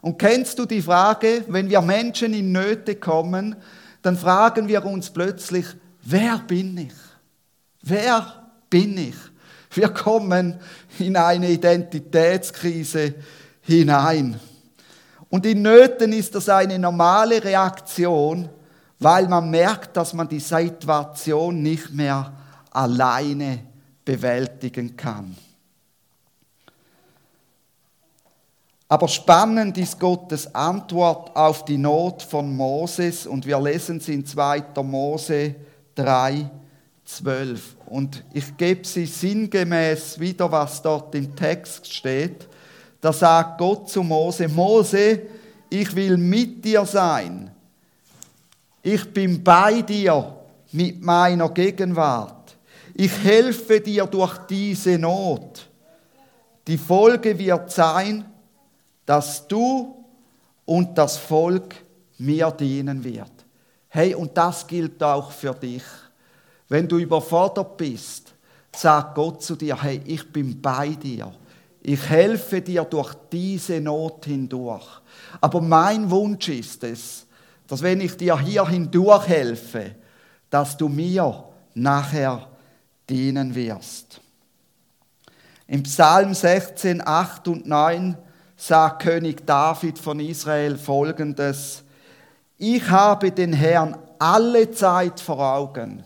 Und 0.00 0.18
kennst 0.18 0.58
du 0.58 0.66
die 0.66 0.82
Frage, 0.82 1.44
wenn 1.48 1.68
wir 1.68 1.80
Menschen 1.80 2.34
in 2.34 2.52
Nöte 2.52 2.94
kommen, 2.96 3.56
dann 4.02 4.16
fragen 4.16 4.68
wir 4.68 4.84
uns 4.84 5.10
plötzlich, 5.10 5.64
wer 6.02 6.38
bin 6.38 6.76
ich? 6.76 6.92
Wer 7.82 8.50
bin 8.70 8.96
ich? 8.98 9.16
Wir 9.72 9.88
kommen 9.88 10.60
in 10.98 11.16
eine 11.16 11.50
Identitätskrise 11.50 13.14
hinein. 13.62 14.38
Und 15.34 15.44
in 15.46 15.62
Nöten 15.62 16.12
ist 16.12 16.32
das 16.36 16.48
eine 16.48 16.78
normale 16.78 17.42
Reaktion, 17.42 18.48
weil 19.00 19.26
man 19.26 19.50
merkt, 19.50 19.96
dass 19.96 20.14
man 20.14 20.28
die 20.28 20.38
Situation 20.38 21.60
nicht 21.60 21.92
mehr 21.92 22.32
alleine 22.70 23.58
bewältigen 24.04 24.96
kann. 24.96 25.36
Aber 28.86 29.08
spannend 29.08 29.76
ist 29.76 29.98
Gottes 29.98 30.54
Antwort 30.54 31.34
auf 31.34 31.64
die 31.64 31.78
Not 31.78 32.22
von 32.22 32.56
Moses 32.56 33.26
und 33.26 33.44
wir 33.44 33.60
lesen 33.60 33.98
sie 33.98 34.14
in 34.14 34.24
2. 34.24 34.62
Mose 34.84 35.56
3, 35.96 36.48
12. 37.04 37.76
Und 37.86 38.22
ich 38.32 38.56
gebe 38.56 38.86
sie 38.86 39.06
sinngemäß 39.06 40.20
wieder, 40.20 40.52
was 40.52 40.80
dort 40.80 41.12
im 41.16 41.34
Text 41.34 41.92
steht. 41.92 42.46
Da 43.04 43.12
sagt 43.12 43.58
Gott 43.58 43.90
zu 43.90 44.02
Mose, 44.02 44.48
Mose, 44.48 45.20
ich 45.68 45.94
will 45.94 46.16
mit 46.16 46.64
dir 46.64 46.86
sein. 46.86 47.50
Ich 48.82 49.12
bin 49.12 49.44
bei 49.44 49.82
dir 49.82 50.34
mit 50.72 51.02
meiner 51.02 51.50
Gegenwart. 51.50 52.56
Ich 52.94 53.12
helfe 53.22 53.78
dir 53.82 54.06
durch 54.06 54.38
diese 54.48 54.98
Not. 54.98 55.68
Die 56.66 56.78
Folge 56.78 57.38
wird 57.38 57.70
sein, 57.70 58.24
dass 59.04 59.46
du 59.48 60.02
und 60.64 60.96
das 60.96 61.18
Volk 61.18 61.74
mir 62.16 62.50
dienen 62.52 63.04
wird. 63.04 63.32
Hey, 63.88 64.14
und 64.14 64.34
das 64.34 64.66
gilt 64.66 65.02
auch 65.02 65.30
für 65.30 65.52
dich. 65.52 65.84
Wenn 66.70 66.88
du 66.88 66.96
überfordert 66.96 67.76
bist, 67.76 68.32
sag 68.74 69.14
Gott 69.14 69.42
zu 69.42 69.56
dir, 69.56 69.82
hey, 69.82 70.00
ich 70.06 70.32
bin 70.32 70.58
bei 70.58 70.88
dir. 70.88 71.30
Ich 71.86 72.08
helfe 72.08 72.62
dir 72.62 72.84
durch 72.84 73.12
diese 73.30 73.78
Not 73.78 74.24
hindurch. 74.24 75.02
Aber 75.42 75.60
mein 75.60 76.10
Wunsch 76.10 76.48
ist 76.48 76.82
es, 76.82 77.26
dass 77.66 77.82
wenn 77.82 78.00
ich 78.00 78.16
dir 78.16 78.40
hier 78.40 78.66
hindurch 78.66 79.28
helfe, 79.28 79.94
dass 80.48 80.78
du 80.78 80.88
mir 80.88 81.44
nachher 81.74 82.48
dienen 83.08 83.54
wirst. 83.54 84.22
Im 85.66 85.82
Psalm 85.82 86.32
16, 86.32 87.06
8 87.06 87.48
und 87.48 87.66
9 87.66 88.16
sagt 88.56 89.02
König 89.02 89.46
David 89.46 89.98
von 89.98 90.20
Israel 90.20 90.78
folgendes, 90.78 91.84
ich 92.56 92.88
habe 92.88 93.30
den 93.30 93.52
Herrn 93.52 93.98
alle 94.18 94.70
Zeit 94.70 95.20
vor 95.20 95.38
Augen. 95.38 96.02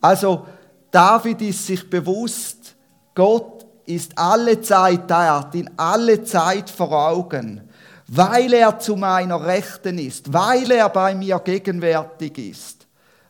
Also 0.00 0.44
David 0.90 1.40
ist 1.42 1.66
sich 1.66 1.88
bewusst, 1.88 2.74
Gott 3.14 3.57
ist 3.88 4.18
alle 4.18 4.60
Zeit 4.60 5.10
da, 5.10 5.50
ihn 5.52 5.70
alle 5.76 6.24
Zeit 6.24 6.70
vor 6.70 6.92
Augen, 6.92 7.68
weil 8.06 8.52
er 8.52 8.78
zu 8.78 8.96
meiner 8.96 9.44
Rechten 9.44 9.98
ist, 9.98 10.32
weil 10.32 10.70
er 10.70 10.88
bei 10.88 11.14
mir 11.14 11.38
gegenwärtig 11.40 12.38
ist, 12.38 12.86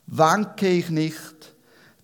wanke 0.07 0.68
ich 0.68 0.90
nicht 0.90 1.38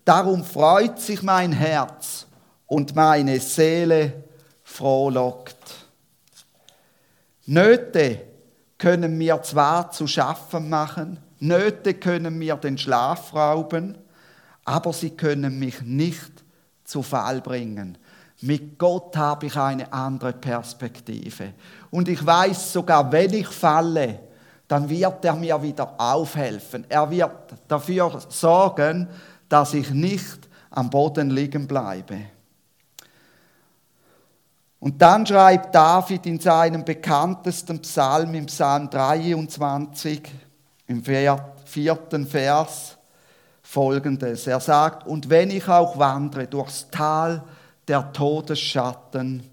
Darum 0.05 0.43
freut 0.43 0.99
sich 0.99 1.23
mein 1.23 1.51
Herz 1.51 2.27
und 2.67 2.95
meine 2.95 3.39
Seele 3.39 4.23
frohlockt. 4.63 5.87
Nöte 7.47 8.21
können 8.77 9.17
mir 9.17 9.41
zwar 9.41 9.91
zu 9.91 10.05
schaffen 10.05 10.69
machen, 10.69 11.19
Nöte 11.39 11.95
können 11.95 12.37
mir 12.37 12.55
den 12.55 12.77
Schlaf 12.77 13.33
rauben, 13.33 13.97
aber 14.63 14.93
sie 14.93 15.09
können 15.09 15.57
mich 15.57 15.81
nicht 15.81 16.43
zu 16.83 17.01
Fall 17.01 17.41
bringen. 17.41 17.97
Mit 18.45 18.77
Gott 18.77 19.17
habe 19.17 19.47
ich 19.47 19.57
eine 19.57 19.91
andere 19.91 20.33
Perspektive. 20.33 21.53
Und 21.89 22.07
ich 22.07 22.23
weiß 22.23 22.73
sogar, 22.73 23.11
wenn 23.11 23.33
ich 23.33 23.47
falle, 23.47 24.19
dann 24.67 24.87
wird 24.87 25.25
er 25.25 25.33
mir 25.33 25.59
wieder 25.63 25.99
aufhelfen. 25.99 26.85
Er 26.87 27.09
wird 27.09 27.55
dafür 27.67 28.21
sorgen, 28.29 29.07
dass 29.49 29.73
ich 29.73 29.89
nicht 29.89 30.47
am 30.69 30.91
Boden 30.91 31.31
liegen 31.31 31.65
bleibe. 31.67 32.17
Und 34.79 35.01
dann 35.01 35.25
schreibt 35.25 35.73
David 35.73 36.27
in 36.27 36.39
seinem 36.39 36.85
bekanntesten 36.85 37.79
Psalm, 37.79 38.35
im 38.35 38.45
Psalm 38.45 38.91
23, 38.91 40.21
im 40.85 41.03
vierten 41.65 42.27
Vers, 42.27 42.95
folgendes. 43.63 44.45
Er 44.45 44.59
sagt, 44.59 45.07
und 45.07 45.31
wenn 45.31 45.49
ich 45.49 45.67
auch 45.67 45.97
wandre 45.97 46.45
durchs 46.45 46.87
Tal 46.91 47.43
der 47.87 48.11
Todesschatten, 48.11 49.43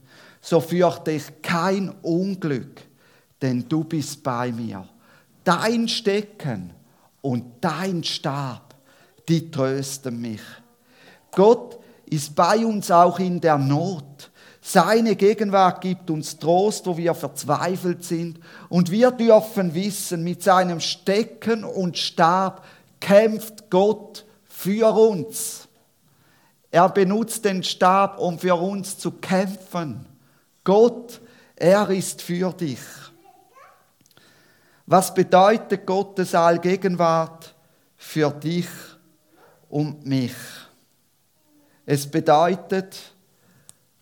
so 0.40 0.60
fürchte 0.60 1.12
ich 1.12 1.42
kein 1.42 1.90
Unglück, 2.02 2.82
denn 3.40 3.68
du 3.68 3.84
bist 3.84 4.22
bei 4.22 4.50
mir. 4.52 4.88
Dein 5.44 5.88
Stecken 5.88 6.72
und 7.20 7.44
dein 7.60 8.02
Stab, 8.04 8.74
die 9.28 9.50
trösten 9.50 10.20
mich. 10.20 10.42
Gott 11.30 11.78
ist 12.06 12.34
bei 12.34 12.64
uns 12.64 12.90
auch 12.90 13.18
in 13.18 13.40
der 13.40 13.58
Not. 13.58 14.30
Seine 14.60 15.16
Gegenwart 15.16 15.80
gibt 15.80 16.10
uns 16.10 16.38
Trost, 16.38 16.86
wo 16.86 16.96
wir 16.96 17.14
verzweifelt 17.14 18.04
sind. 18.04 18.38
Und 18.68 18.90
wir 18.90 19.10
dürfen 19.10 19.74
wissen, 19.74 20.22
mit 20.22 20.42
seinem 20.42 20.78
Stecken 20.78 21.64
und 21.64 21.98
Stab 21.98 22.64
kämpft 23.00 23.70
Gott 23.70 24.24
für 24.44 24.94
uns. 24.94 25.68
Er 26.72 26.88
benutzt 26.88 27.44
den 27.44 27.62
Stab, 27.62 28.18
um 28.18 28.36
für 28.36 28.56
uns 28.56 28.98
zu 28.98 29.12
kämpfen. 29.12 30.04
Gott, 30.64 31.20
er 31.54 31.88
ist 31.90 32.20
für 32.20 32.52
dich. 32.52 32.80
Was 34.86 35.14
bedeutet 35.14 35.86
Gottes 35.86 36.34
Allgegenwart 36.34 37.54
für 37.96 38.30
dich? 38.30 38.66
und 39.72 40.04
mich. 40.04 40.34
Es 41.86 42.08
bedeutet, 42.08 43.14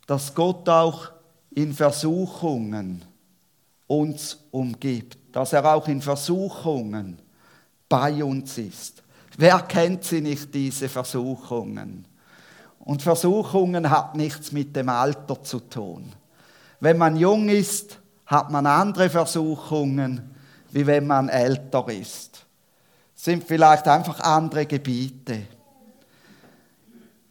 dass 0.07 0.35
Gott 0.35 0.69
auch 0.69 1.13
in 1.55 1.73
Versuchungen 1.73 3.03
uns 3.87 4.39
umgibt, 4.51 5.17
dass 5.33 5.53
er 5.53 5.65
auch 5.73 5.87
in 5.87 6.03
Versuchungen 6.03 7.21
bei 7.89 8.23
uns 8.23 8.59
ist. 8.59 9.03
Wer 9.39 9.61
kennt 9.61 10.05
sie 10.05 10.21
nicht, 10.21 10.53
diese 10.53 10.89
Versuchungen? 10.89 12.05
Und 12.91 13.03
Versuchungen 13.03 13.89
hat 13.89 14.17
nichts 14.17 14.51
mit 14.51 14.75
dem 14.75 14.89
Alter 14.89 15.41
zu 15.45 15.61
tun. 15.61 16.13
Wenn 16.81 16.99
man 16.99 17.17
jung 17.17 17.49
ist, 17.49 18.01
hat 18.27 18.51
man 18.51 18.67
andere 18.67 19.09
Versuchungen, 19.09 20.35
wie 20.73 20.85
wenn 20.85 21.07
man 21.07 21.29
älter 21.29 21.87
ist. 21.89 22.45
Es 23.15 23.25
sind 23.25 23.45
vielleicht 23.45 23.87
einfach 23.87 24.19
andere 24.19 24.67
Gebiete. 24.67 25.43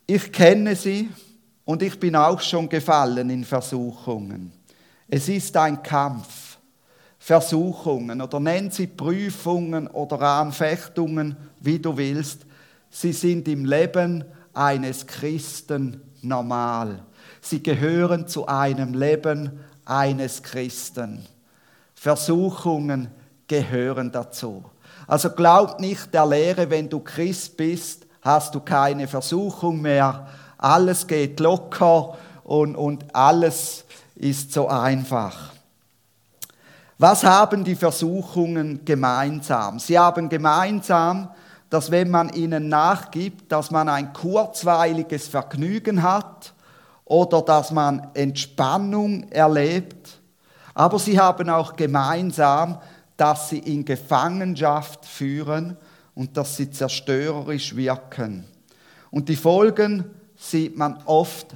Ich 0.07 0.31
kenne 0.31 0.77
sie 0.77 1.09
und 1.65 1.83
ich 1.83 1.99
bin 1.99 2.15
auch 2.15 2.39
schon 2.39 2.69
gefallen 2.69 3.29
in 3.29 3.43
Versuchungen. 3.43 4.53
Es 5.09 5.27
ist 5.27 5.57
ein 5.57 5.83
Kampf. 5.83 6.57
Versuchungen 7.17 8.21
oder 8.21 8.39
nenn 8.39 8.71
sie 8.71 8.87
Prüfungen 8.87 9.87
oder 9.87 10.21
Anfechtungen, 10.21 11.35
wie 11.59 11.79
du 11.79 11.97
willst. 11.97 12.45
Sie 12.89 13.11
sind 13.11 13.45
im 13.49 13.65
Leben 13.65 14.23
eines 14.53 15.05
Christen 15.07 16.01
normal. 16.21 17.03
Sie 17.41 17.61
gehören 17.63 18.27
zu 18.27 18.47
einem 18.47 18.93
Leben 18.93 19.59
eines 19.85 20.43
Christen. 20.43 21.25
Versuchungen 21.95 23.09
gehören 23.47 24.11
dazu. 24.11 24.63
Also 25.07 25.31
glaub 25.31 25.79
nicht 25.79 26.13
der 26.13 26.25
Lehre, 26.25 26.69
wenn 26.69 26.89
du 26.89 26.99
Christ 26.99 27.57
bist, 27.57 28.05
hast 28.21 28.53
du 28.53 28.59
keine 28.59 29.07
Versuchung 29.07 29.81
mehr. 29.81 30.27
Alles 30.57 31.07
geht 31.07 31.39
locker 31.39 32.17
und, 32.43 32.75
und 32.75 33.15
alles 33.15 33.85
ist 34.15 34.53
so 34.53 34.67
einfach. 34.67 35.53
Was 36.97 37.23
haben 37.23 37.63
die 37.63 37.75
Versuchungen 37.75 38.83
gemeinsam? 38.83 39.79
Sie 39.79 39.97
haben 39.97 40.27
gemeinsam, 40.27 41.29
dass 41.69 41.91
wenn 41.91 42.09
man 42.09 42.29
ihnen 42.29 42.67
nachgibt, 42.67 43.51
dass 43.51 43.71
man 43.71 43.89
ein 43.89 44.13
kurzweiliges 44.13 45.27
Vergnügen 45.27 46.01
hat 46.01 46.53
oder 47.05 47.41
dass 47.41 47.71
man 47.71 48.09
Entspannung 48.13 49.29
erlebt. 49.29 50.19
Aber 50.73 50.97
sie 50.97 51.19
haben 51.19 51.49
auch 51.49 51.75
gemeinsam, 51.75 52.79
dass 53.17 53.49
sie 53.49 53.59
in 53.59 53.85
Gefangenschaft 53.85 55.05
führen 55.05 55.77
und 56.15 56.37
dass 56.37 56.55
sie 56.55 56.71
zerstörerisch 56.71 57.75
wirken. 57.75 58.45
Und 59.11 59.29
die 59.29 59.35
Folgen 59.35 60.05
sieht 60.37 60.77
man 60.77 61.01
oft 61.05 61.47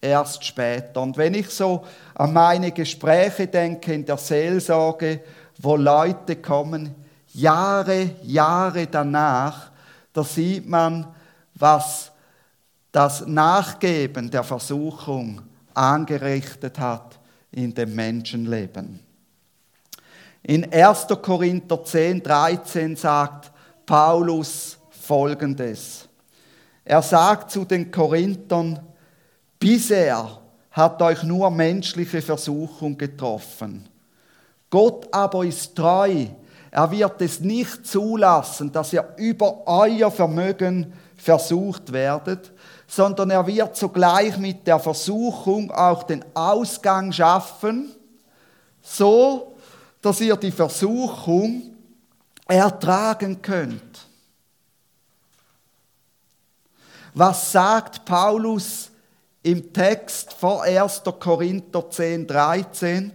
erst 0.00 0.44
später. 0.44 1.02
Und 1.02 1.16
wenn 1.16 1.34
ich 1.34 1.50
so 1.50 1.84
an 2.14 2.32
meine 2.32 2.72
Gespräche 2.72 3.46
denke 3.46 3.92
in 3.92 4.06
der 4.06 4.16
Seelsorge, 4.16 5.20
wo 5.58 5.76
Leute 5.76 6.36
kommen, 6.36 6.94
Jahre, 7.32 8.16
Jahre 8.22 8.86
danach, 8.86 9.70
da 10.12 10.24
sieht 10.24 10.68
man, 10.68 11.06
was 11.54 12.10
das 12.92 13.26
Nachgeben 13.26 14.30
der 14.30 14.42
Versuchung 14.42 15.42
angerichtet 15.74 16.78
hat 16.78 17.18
in 17.52 17.72
dem 17.72 17.94
Menschenleben. 17.94 19.00
In 20.42 20.72
1. 20.72 21.06
Korinther 21.22 21.84
10, 21.84 22.22
13 22.22 22.96
sagt 22.96 23.52
Paulus 23.86 24.78
folgendes. 24.90 26.08
Er 26.84 27.02
sagt 27.02 27.50
zu 27.50 27.64
den 27.64 27.90
Korinthern, 27.90 28.80
bisher 29.58 30.40
hat 30.70 31.02
euch 31.02 31.22
nur 31.22 31.50
menschliche 31.50 32.22
Versuchung 32.22 32.96
getroffen. 32.96 33.88
Gott 34.70 35.12
aber 35.12 35.44
ist 35.44 35.74
treu. 35.74 36.26
Er 36.70 36.90
wird 36.90 37.20
es 37.20 37.40
nicht 37.40 37.86
zulassen, 37.86 38.70
dass 38.70 38.92
ihr 38.92 39.14
über 39.16 39.66
euer 39.66 40.10
Vermögen 40.10 40.92
versucht 41.16 41.92
werdet, 41.92 42.52
sondern 42.86 43.30
er 43.30 43.46
wird 43.46 43.76
sogleich 43.76 44.38
mit 44.38 44.66
der 44.66 44.78
Versuchung 44.78 45.70
auch 45.70 46.04
den 46.04 46.24
Ausgang 46.34 47.12
schaffen, 47.12 47.94
so 48.82 49.56
dass 50.00 50.20
ihr 50.20 50.36
die 50.36 50.52
Versuchung 50.52 51.74
ertragen 52.46 53.42
könnt. 53.42 54.06
Was 57.14 57.52
sagt 57.52 58.04
Paulus 58.04 58.90
im 59.42 59.72
Text 59.72 60.32
vor 60.32 60.62
1. 60.62 61.02
Korinther 61.18 61.90
10, 61.90 62.26
13? 62.26 63.12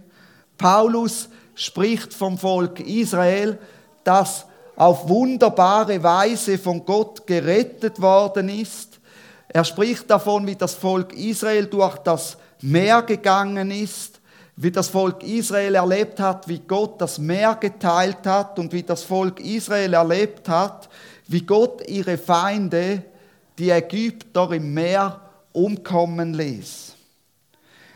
Paulus 0.58 1.28
spricht 1.56 2.14
vom 2.14 2.38
Volk 2.38 2.78
Israel, 2.80 3.58
das 4.04 4.46
auf 4.76 5.08
wunderbare 5.08 6.02
Weise 6.02 6.58
von 6.58 6.84
Gott 6.84 7.26
gerettet 7.26 8.00
worden 8.00 8.48
ist. 8.48 9.00
Er 9.48 9.64
spricht 9.64 10.08
davon, 10.10 10.46
wie 10.46 10.54
das 10.54 10.74
Volk 10.74 11.14
Israel 11.14 11.66
durch 11.66 11.96
das 11.98 12.36
Meer 12.60 13.02
gegangen 13.02 13.70
ist, 13.70 14.20
wie 14.56 14.70
das 14.70 14.88
Volk 14.88 15.22
Israel 15.22 15.74
erlebt 15.74 16.20
hat, 16.20 16.46
wie 16.46 16.60
Gott 16.60 17.00
das 17.00 17.18
Meer 17.18 17.56
geteilt 17.58 18.26
hat 18.26 18.58
und 18.58 18.72
wie 18.72 18.82
das 18.82 19.02
Volk 19.02 19.40
Israel 19.40 19.94
erlebt 19.94 20.48
hat, 20.48 20.88
wie 21.26 21.42
Gott 21.42 21.86
ihre 21.88 22.18
Feinde 22.18 23.02
die 23.58 23.70
Ägypter 23.70 24.52
im 24.52 24.74
Meer 24.74 25.20
umkommen 25.52 26.34
ließ. 26.34 26.95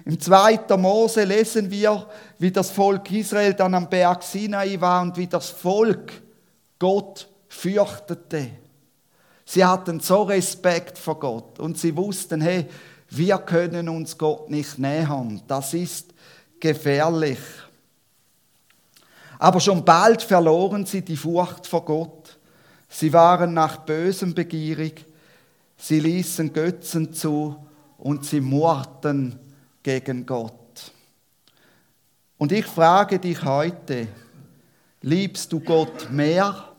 Im 0.04 0.18
2. 0.18 0.76
Mose 0.76 1.24
lesen 1.24 1.70
wir, 1.70 2.06
wie 2.38 2.50
das 2.50 2.70
Volk 2.70 3.10
Israel 3.10 3.54
dann 3.54 3.74
am 3.74 3.88
Berg 3.88 4.22
Sinai 4.22 4.80
war 4.80 5.02
und 5.02 5.16
wie 5.16 5.26
das 5.26 5.50
Volk 5.50 6.12
Gott 6.78 7.28
fürchtete. 7.48 8.50
Sie 9.44 9.64
hatten 9.64 10.00
so 10.00 10.22
Respekt 10.22 10.98
vor 10.98 11.18
Gott 11.18 11.58
und 11.58 11.78
sie 11.78 11.96
wussten, 11.96 12.40
hey, 12.40 12.66
wir 13.08 13.38
können 13.38 13.88
uns 13.88 14.16
Gott 14.16 14.48
nicht 14.48 14.78
nähern. 14.78 15.42
Das 15.48 15.74
ist 15.74 16.14
gefährlich. 16.60 17.38
Aber 19.38 19.58
schon 19.58 19.84
bald 19.84 20.22
verloren 20.22 20.86
sie 20.86 21.02
die 21.02 21.16
Furcht 21.16 21.66
vor 21.66 21.84
Gott. 21.84 22.38
Sie 22.88 23.12
waren 23.12 23.54
nach 23.54 23.78
Bösem 23.78 24.34
begierig 24.34 25.06
Sie 25.80 25.98
ließen 25.98 26.52
Götzen 26.52 27.14
zu 27.14 27.56
und 27.96 28.26
sie 28.26 28.42
murrten 28.42 29.39
gegen 29.82 30.26
Gott. 30.26 30.92
Und 32.38 32.52
ich 32.52 32.66
frage 32.66 33.18
dich 33.18 33.42
heute, 33.44 34.08
liebst 35.02 35.52
du 35.52 35.60
Gott 35.60 36.10
mehr 36.10 36.72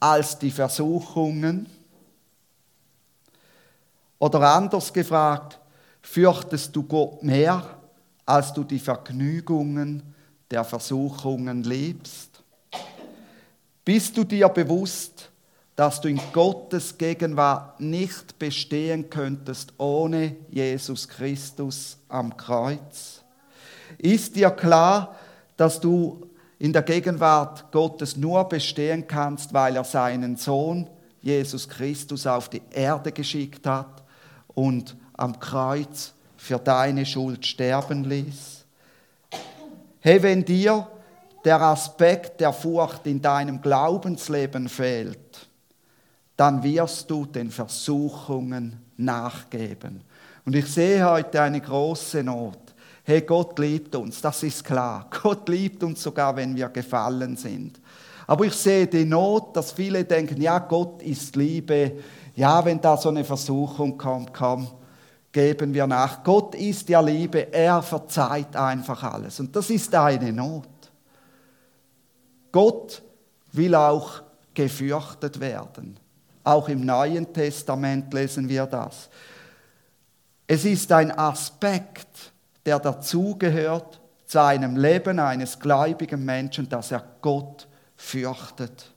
als 0.00 0.38
die 0.38 0.50
Versuchungen? 0.50 1.66
Oder 4.18 4.54
anders 4.54 4.92
gefragt, 4.92 5.58
fürchtest 6.00 6.74
du 6.74 6.84
Gott 6.84 7.22
mehr, 7.22 7.78
als 8.24 8.52
du 8.52 8.64
die 8.64 8.78
Vergnügungen 8.78 10.02
der 10.50 10.64
Versuchungen 10.64 11.62
liebst? 11.64 12.42
Bist 13.84 14.16
du 14.16 14.22
dir 14.22 14.48
bewusst, 14.48 15.31
dass 15.76 16.00
du 16.00 16.08
in 16.08 16.20
Gottes 16.32 16.98
Gegenwart 16.98 17.80
nicht 17.80 18.38
bestehen 18.38 19.08
könntest 19.08 19.72
ohne 19.78 20.36
Jesus 20.50 21.08
Christus 21.08 21.96
am 22.08 22.36
Kreuz? 22.36 23.22
Ist 23.98 24.36
dir 24.36 24.50
klar, 24.50 25.16
dass 25.56 25.80
du 25.80 26.26
in 26.58 26.72
der 26.72 26.82
Gegenwart 26.82 27.72
Gottes 27.72 28.16
nur 28.16 28.44
bestehen 28.48 29.06
kannst, 29.06 29.52
weil 29.52 29.76
er 29.76 29.84
seinen 29.84 30.36
Sohn 30.36 30.88
Jesus 31.20 31.68
Christus 31.68 32.26
auf 32.26 32.48
die 32.48 32.62
Erde 32.70 33.12
geschickt 33.12 33.66
hat 33.66 34.02
und 34.48 34.96
am 35.14 35.38
Kreuz 35.38 36.12
für 36.36 36.58
deine 36.58 37.06
Schuld 37.06 37.46
sterben 37.46 38.04
ließ? 38.04 38.64
Hey, 40.00 40.22
wenn 40.22 40.44
dir 40.44 40.88
der 41.44 41.60
Aspekt 41.60 42.40
der 42.40 42.52
Furcht 42.52 43.06
in 43.06 43.22
deinem 43.22 43.60
Glaubensleben 43.62 44.68
fehlt, 44.68 45.18
dann 46.42 46.60
wirst 46.64 47.08
du 47.08 47.24
den 47.24 47.52
Versuchungen 47.52 48.76
nachgeben. 48.96 50.00
Und 50.44 50.56
ich 50.56 50.66
sehe 50.66 51.08
heute 51.08 51.40
eine 51.40 51.60
große 51.60 52.24
Not. 52.24 52.58
Hey, 53.04 53.20
Gott 53.20 53.56
liebt 53.60 53.94
uns, 53.94 54.20
das 54.20 54.42
ist 54.42 54.64
klar. 54.64 55.08
Gott 55.22 55.48
liebt 55.48 55.84
uns 55.84 56.02
sogar, 56.02 56.34
wenn 56.34 56.56
wir 56.56 56.68
gefallen 56.70 57.36
sind. 57.36 57.80
Aber 58.26 58.44
ich 58.44 58.54
sehe 58.54 58.88
die 58.88 59.04
Not, 59.04 59.56
dass 59.56 59.70
viele 59.70 60.02
denken, 60.02 60.42
ja, 60.42 60.58
Gott 60.58 61.00
ist 61.04 61.36
Liebe. 61.36 61.92
Ja, 62.34 62.64
wenn 62.64 62.80
da 62.80 62.96
so 62.96 63.10
eine 63.10 63.22
Versuchung 63.22 63.96
kommt, 63.96 64.34
komm, 64.34 64.66
geben 65.30 65.72
wir 65.72 65.86
nach. 65.86 66.24
Gott 66.24 66.56
ist 66.56 66.88
ja 66.88 67.00
Liebe, 67.00 67.52
er 67.52 67.80
verzeiht 67.82 68.56
einfach 68.56 69.00
alles. 69.04 69.38
Und 69.38 69.54
das 69.54 69.70
ist 69.70 69.94
eine 69.94 70.32
Not. 70.32 70.66
Gott 72.50 73.00
will 73.52 73.76
auch 73.76 74.22
gefürchtet 74.52 75.38
werden. 75.38 76.01
Auch 76.44 76.68
im 76.68 76.84
Neuen 76.84 77.32
Testament 77.32 78.12
lesen 78.12 78.48
wir 78.48 78.66
das. 78.66 79.08
Es 80.46 80.64
ist 80.64 80.90
ein 80.92 81.16
Aspekt, 81.16 82.32
der 82.66 82.78
dazugehört 82.78 84.00
zu 84.26 84.42
einem 84.42 84.76
Leben 84.76 85.18
eines 85.18 85.58
gläubigen 85.58 86.24
Menschen, 86.24 86.68
dass 86.68 86.90
er 86.90 87.04
Gott 87.20 87.68
fürchtet. 87.96 88.92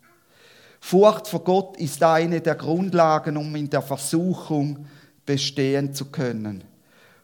Furcht 0.79 1.27
vor 1.27 1.43
Gott 1.43 1.77
ist 1.77 2.01
eine 2.03 2.41
der 2.41 2.55
Grundlagen, 2.55 3.37
um 3.37 3.55
in 3.55 3.69
der 3.69 3.81
Versuchung 3.81 4.85
bestehen 5.25 5.93
zu 5.93 6.05
können. 6.05 6.63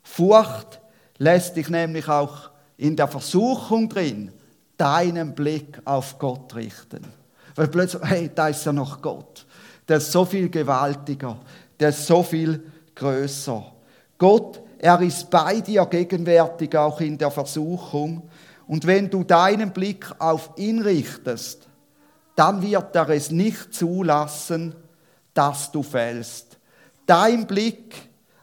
Furcht 0.03 0.81
lässt 1.17 1.55
dich 1.55 1.69
nämlich 1.69 2.07
auch 2.07 2.49
in 2.77 2.95
der 2.95 3.07
Versuchung 3.07 3.87
drin 3.87 4.31
deinen 4.77 5.35
Blick 5.35 5.79
auf 5.85 6.17
Gott 6.17 6.55
richten. 6.55 7.05
Weil 7.55 7.67
plötzlich, 7.67 8.01
hey, 8.03 8.31
da 8.33 8.47
ist 8.47 8.65
ja 8.65 8.73
noch 8.73 9.01
Gott 9.01 9.45
der 9.91 9.97
ist 9.97 10.13
so 10.13 10.23
viel 10.23 10.47
gewaltiger, 10.47 11.37
der 11.77 11.89
ist 11.89 12.07
so 12.07 12.23
viel 12.23 12.63
größer. 12.95 13.73
Gott, 14.17 14.61
er 14.79 15.01
ist 15.01 15.29
bei 15.29 15.59
dir 15.59 15.85
gegenwärtig 15.85 16.77
auch 16.77 17.01
in 17.01 17.17
der 17.17 17.29
Versuchung. 17.29 18.29
Und 18.67 18.87
wenn 18.87 19.09
du 19.09 19.25
deinen 19.25 19.73
Blick 19.73 20.05
auf 20.17 20.51
ihn 20.55 20.81
richtest, 20.81 21.67
dann 22.37 22.61
wird 22.61 22.95
er 22.95 23.09
es 23.09 23.31
nicht 23.31 23.73
zulassen, 23.73 24.73
dass 25.33 25.73
du 25.73 25.83
fällst. 25.83 26.57
Dein 27.05 27.45
Blick 27.45 27.93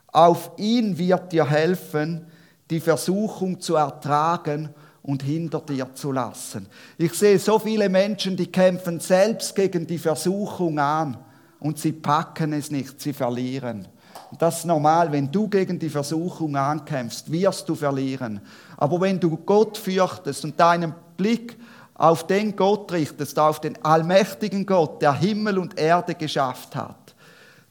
auf 0.05 0.51
ihn 0.57 0.99
wird 0.99 1.31
dir 1.31 1.49
helfen, 1.49 2.27
die 2.69 2.79
Versuchung 2.79 3.59
zu 3.59 3.75
ertragen 3.75 4.69
und 5.01 5.23
hinter 5.23 5.61
dir 5.61 5.95
zu 5.95 6.11
lassen. 6.11 6.67
Ich 6.99 7.13
sehe 7.13 7.39
so 7.39 7.57
viele 7.57 7.89
Menschen, 7.89 8.37
die 8.37 8.51
kämpfen 8.51 8.99
selbst 8.99 9.55
gegen 9.55 9.87
die 9.87 9.97
Versuchung 9.97 10.77
an 10.77 11.17
und 11.59 11.77
sie 11.77 11.91
packen 11.91 12.53
es 12.53 12.71
nicht, 12.71 12.99
sie 13.01 13.13
verlieren. 13.13 13.87
Und 14.31 14.41
das 14.41 14.59
ist 14.59 14.65
normal, 14.65 15.11
wenn 15.11 15.31
du 15.31 15.47
gegen 15.47 15.79
die 15.79 15.89
Versuchung 15.89 16.55
ankämpfst, 16.55 17.31
wirst 17.31 17.67
du 17.67 17.75
verlieren. 17.75 18.41
Aber 18.77 19.01
wenn 19.01 19.19
du 19.19 19.37
Gott 19.37 19.77
fürchtest 19.77 20.43
und 20.43 20.59
deinen 20.59 20.93
Blick 21.17 21.57
auf 21.95 22.25
den 22.27 22.55
Gott 22.55 22.91
richtest, 22.91 23.37
auf 23.37 23.59
den 23.59 23.83
allmächtigen 23.83 24.65
Gott, 24.65 25.01
der 25.01 25.13
Himmel 25.13 25.57
und 25.57 25.77
Erde 25.77 26.15
geschafft 26.15 26.75
hat, 26.75 27.15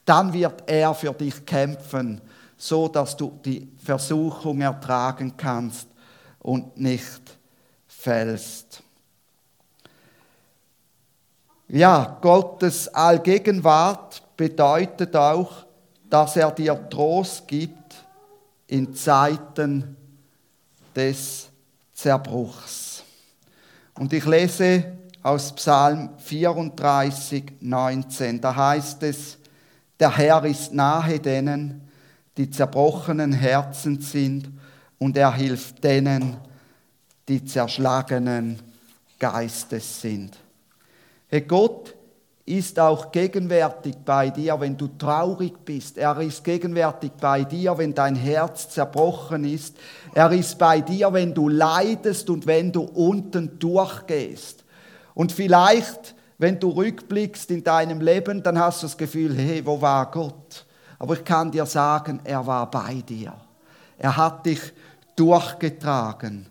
dann 0.05 0.33
wird 0.33 0.65
er 0.67 0.95
für 0.95 1.13
dich 1.13 1.47
kämpfen, 1.47 2.21
so 2.57 2.89
dass 2.89 3.17
du 3.17 3.39
die 3.45 3.71
Versuchung 3.79 4.61
ertragen 4.61 5.35
kannst 5.37 5.89
und 6.41 6.79
nicht 6.79 7.39
fällst. 7.87 8.83
Ja, 11.71 12.17
Gottes 12.23 12.89
Allgegenwart 12.89 14.23
bedeutet 14.39 15.15
auch, 15.15 15.67
dass 16.09 16.37
er 16.37 16.51
dir 16.51 16.89
Trost 16.89 17.47
gibt 17.47 17.95
in 18.67 18.95
Zeiten 18.95 19.95
des 20.97 21.51
Zerbruchs. 21.93 23.05
Und 23.99 24.15
ich 24.15 24.25
lese 24.25 24.99
aus 25.23 25.55
Psalm 25.57 26.11
34, 26.17 27.45
19. 27.61 28.41
Da 28.41 28.57
heißt 28.57 29.03
es, 29.03 29.37
der 30.01 30.17
Herr 30.17 30.45
ist 30.47 30.73
nahe 30.73 31.21
denen, 31.21 31.87
die 32.39 32.49
zerbrochenen 32.49 33.33
Herzen 33.33 34.01
sind, 34.01 34.51
und 34.99 35.17
er 35.17 35.35
hilft 35.35 35.85
denen, 35.85 36.39
die 37.29 37.45
zerschlagenen 37.45 38.59
Geistes 39.19 40.01
sind. 40.01 40.37
Herr 41.29 41.43
Gott 41.43 41.95
ist 42.49 42.81
auch 42.81 43.13
gegenwärtig 43.13 43.97
bei 44.05 44.31
dir, 44.31 44.59
wenn 44.59 44.77
du 44.77 44.89
traurig 44.99 45.65
bist. 45.65 45.99
Er 45.99 46.19
ist 46.21 46.43
gegenwärtig 46.43 47.13
bei 47.21 47.45
dir, 47.45 47.77
wenn 47.77 47.95
dein 47.95 48.15
Herz 48.15 48.71
zerbrochen 48.71 49.45
ist. 49.45 49.77
Er 50.15 50.33
ist 50.33 50.59
bei 50.59 50.81
dir, 50.81 51.13
wenn 51.13 51.35
du 51.35 51.49
leidest 51.51 52.31
und 52.31 52.47
wenn 52.47 52.73
du 52.73 52.83
unten 52.83 53.59
durchgehst. 53.59 54.65
Und 55.15 55.33
vielleicht, 55.33 56.15
wenn 56.39 56.59
du 56.59 56.71
rückblickst 56.71 57.51
in 57.51 57.63
deinem 57.63 58.01
Leben, 58.01 58.43
dann 58.43 58.59
hast 58.59 58.83
du 58.83 58.87
das 58.87 58.97
Gefühl, 58.97 59.37
hey, 59.37 59.65
wo 59.67 59.81
war 59.81 60.11
Gott? 60.11 60.65
Aber 60.99 61.15
ich 61.15 61.25
kann 61.25 61.51
dir 61.51 61.67
sagen, 61.67 62.21
er 62.25 62.47
war 62.47 62.71
bei 62.71 63.03
dir. 63.07 63.35
Er 63.99 64.17
hat 64.17 64.47
dich 64.47 64.61
durchgetragen. 65.17 66.47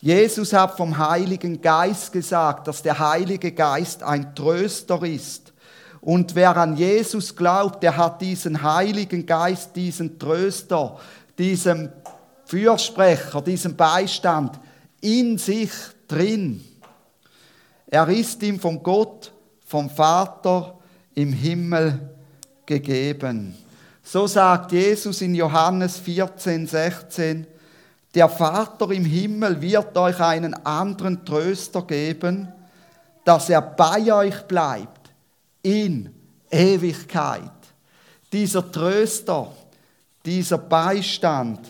Jesus 0.00 0.52
hat 0.52 0.76
vom 0.76 0.98
Heiligen 0.98 1.60
Geist 1.60 2.12
gesagt, 2.12 2.68
dass 2.68 2.82
der 2.82 2.98
Heilige 2.98 3.52
Geist 3.52 4.02
ein 4.02 4.34
Tröster 4.34 5.02
ist. 5.02 5.52
Und 6.00 6.34
wer 6.34 6.56
an 6.56 6.76
Jesus 6.76 7.34
glaubt, 7.34 7.82
der 7.82 7.96
hat 7.96 8.20
diesen 8.20 8.62
Heiligen 8.62 9.26
Geist, 9.26 9.74
diesen 9.74 10.18
Tröster, 10.18 10.98
diesen 11.38 11.90
Fürsprecher, 12.44 13.42
diesen 13.42 13.74
Beistand 13.74 14.60
in 15.00 15.38
sich 15.38 15.70
drin. 16.06 16.62
Er 17.88 18.08
ist 18.08 18.42
ihm 18.42 18.60
von 18.60 18.82
Gott, 18.82 19.32
vom 19.64 19.90
Vater 19.90 20.78
im 21.14 21.32
Himmel 21.32 21.98
gegeben. 22.66 23.56
So 24.02 24.26
sagt 24.26 24.70
Jesus 24.70 25.20
in 25.22 25.34
Johannes 25.34 25.98
14, 25.98 26.66
16, 26.66 27.46
der 28.16 28.30
Vater 28.30 28.90
im 28.92 29.04
Himmel 29.04 29.60
wird 29.60 29.94
euch 29.98 30.18
einen 30.20 30.54
anderen 30.64 31.22
Tröster 31.26 31.82
geben, 31.82 32.50
dass 33.26 33.50
er 33.50 33.60
bei 33.60 34.10
euch 34.10 34.40
bleibt 34.44 35.12
in 35.62 36.14
Ewigkeit. 36.50 37.42
Dieser 38.32 38.72
Tröster, 38.72 39.52
dieser 40.24 40.56
Beistand, 40.56 41.60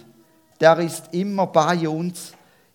der 0.61 0.79
ist 0.79 1.13
immer 1.13 1.49
bei 1.49 1.89
uns 1.89 2.31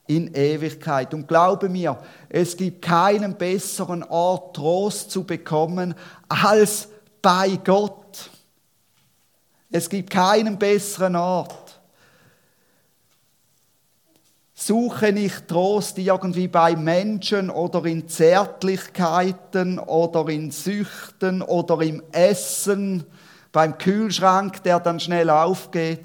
in 0.06 0.34
Ewigkeit. 0.34 1.14
Und 1.14 1.30
glaube 1.30 1.70
mir, 1.70 1.98
es 2.28 2.58
gibt 2.58 2.82
keinen 2.82 3.36
besseren 3.36 4.04
Ort, 4.04 4.54
Trost 4.54 5.12
zu 5.12 5.24
bekommen, 5.24 5.96
als 6.28 6.90
bei 7.22 7.58
Gott. 7.64 8.30
Es 9.72 9.88
gibt 9.88 10.10
keinen 10.10 10.60
besseren 10.60 11.16
Ort. 11.16 11.61
Suche 14.64 15.12
nicht 15.12 15.48
Trost 15.48 15.98
irgendwie 15.98 16.48
bei 16.48 16.76
Menschen 16.76 17.50
oder 17.50 17.84
in 17.86 18.08
Zärtlichkeiten 18.08 19.80
oder 19.80 20.30
in 20.30 20.52
Süchten 20.52 21.42
oder 21.42 21.82
im 21.82 22.04
Essen, 22.12 23.04
beim 23.52 23.80
Kühlschrank, 23.80 24.62
der 24.62 24.80
dann 24.80 25.00
schnell 25.00 25.32
aufgeht. 25.32 26.02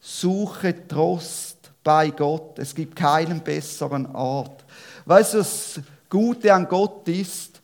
Suche 0.00 0.88
Trost 0.88 1.70
bei 1.84 2.08
Gott. 2.08 2.58
Es 2.58 2.74
gibt 2.74 2.96
keinen 2.96 3.40
besseren 3.40 4.06
Ort. 4.16 4.64
Weißt 5.04 5.34
du, 5.34 5.38
das 5.38 5.80
Gute 6.08 6.54
an 6.54 6.66
Gott 6.66 7.06
ist, 7.08 7.60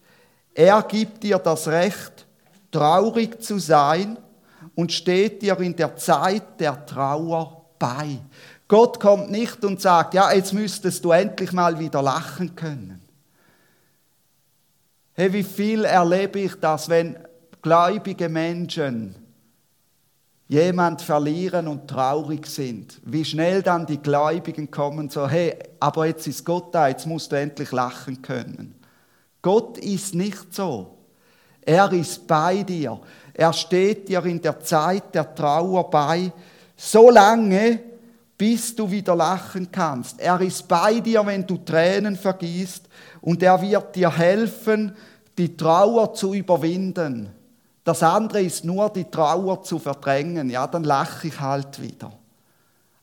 er 0.52 0.82
gibt 0.82 1.22
dir 1.22 1.38
das 1.38 1.68
Recht, 1.68 2.26
traurig 2.70 3.42
zu 3.42 3.58
sein 3.58 4.18
und 4.74 4.92
steht 4.92 5.40
dir 5.40 5.58
in 5.60 5.74
der 5.74 5.96
Zeit 5.96 6.60
der 6.60 6.84
Trauer 6.84 7.64
bei. 7.78 8.18
Gott 8.68 8.98
kommt 8.98 9.30
nicht 9.30 9.64
und 9.64 9.80
sagt, 9.80 10.14
ja, 10.14 10.32
jetzt 10.32 10.52
müsstest 10.52 11.04
du 11.04 11.12
endlich 11.12 11.52
mal 11.52 11.78
wieder 11.78 12.02
lachen 12.02 12.56
können. 12.56 13.00
Hey, 15.12 15.32
wie 15.32 15.44
viel 15.44 15.84
erlebe 15.84 16.40
ich 16.40 16.54
das, 16.56 16.88
wenn 16.88 17.16
gläubige 17.62 18.28
Menschen 18.28 19.14
jemand 20.48 21.02
verlieren 21.02 21.68
und 21.68 21.88
traurig 21.88 22.46
sind, 22.46 23.00
wie 23.04 23.24
schnell 23.24 23.62
dann 23.62 23.86
die 23.86 24.02
Gläubigen 24.02 24.70
kommen, 24.70 25.08
so, 25.08 25.28
hey, 25.28 25.56
aber 25.80 26.06
jetzt 26.06 26.26
ist 26.26 26.44
Gott 26.44 26.74
da, 26.74 26.88
jetzt 26.88 27.06
musst 27.06 27.32
du 27.32 27.36
endlich 27.36 27.72
lachen 27.72 28.22
können. 28.22 28.74
Gott 29.40 29.78
ist 29.78 30.14
nicht 30.14 30.54
so. 30.54 30.98
Er 31.62 31.92
ist 31.92 32.26
bei 32.26 32.62
dir. 32.62 33.00
Er 33.32 33.52
steht 33.52 34.08
dir 34.08 34.24
in 34.24 34.40
der 34.40 34.60
Zeit 34.60 35.14
der 35.14 35.34
Trauer 35.34 35.88
bei, 35.90 36.32
so 36.76 37.10
lange, 37.10 37.80
bis 38.36 38.74
du 38.74 38.90
wieder 38.90 39.14
lachen 39.14 39.70
kannst. 39.70 40.20
Er 40.20 40.40
ist 40.40 40.66
bei 40.66 41.00
dir, 41.00 41.24
wenn 41.24 41.46
du 41.46 41.58
Tränen 41.58 42.16
vergießt 42.16 42.88
und 43.20 43.42
er 43.42 43.60
wird 43.60 43.94
dir 43.94 44.14
helfen, 44.16 44.94
die 45.38 45.56
Trauer 45.56 46.14
zu 46.14 46.34
überwinden. 46.34 47.30
Das 47.84 48.02
andere 48.02 48.42
ist 48.42 48.64
nur 48.64 48.90
die 48.90 49.04
Trauer 49.04 49.62
zu 49.62 49.78
verdrängen. 49.78 50.48
Ja, 50.50 50.66
dann 50.66 50.84
lache 50.84 51.28
ich 51.28 51.38
halt 51.38 51.80
wieder. 51.80 52.12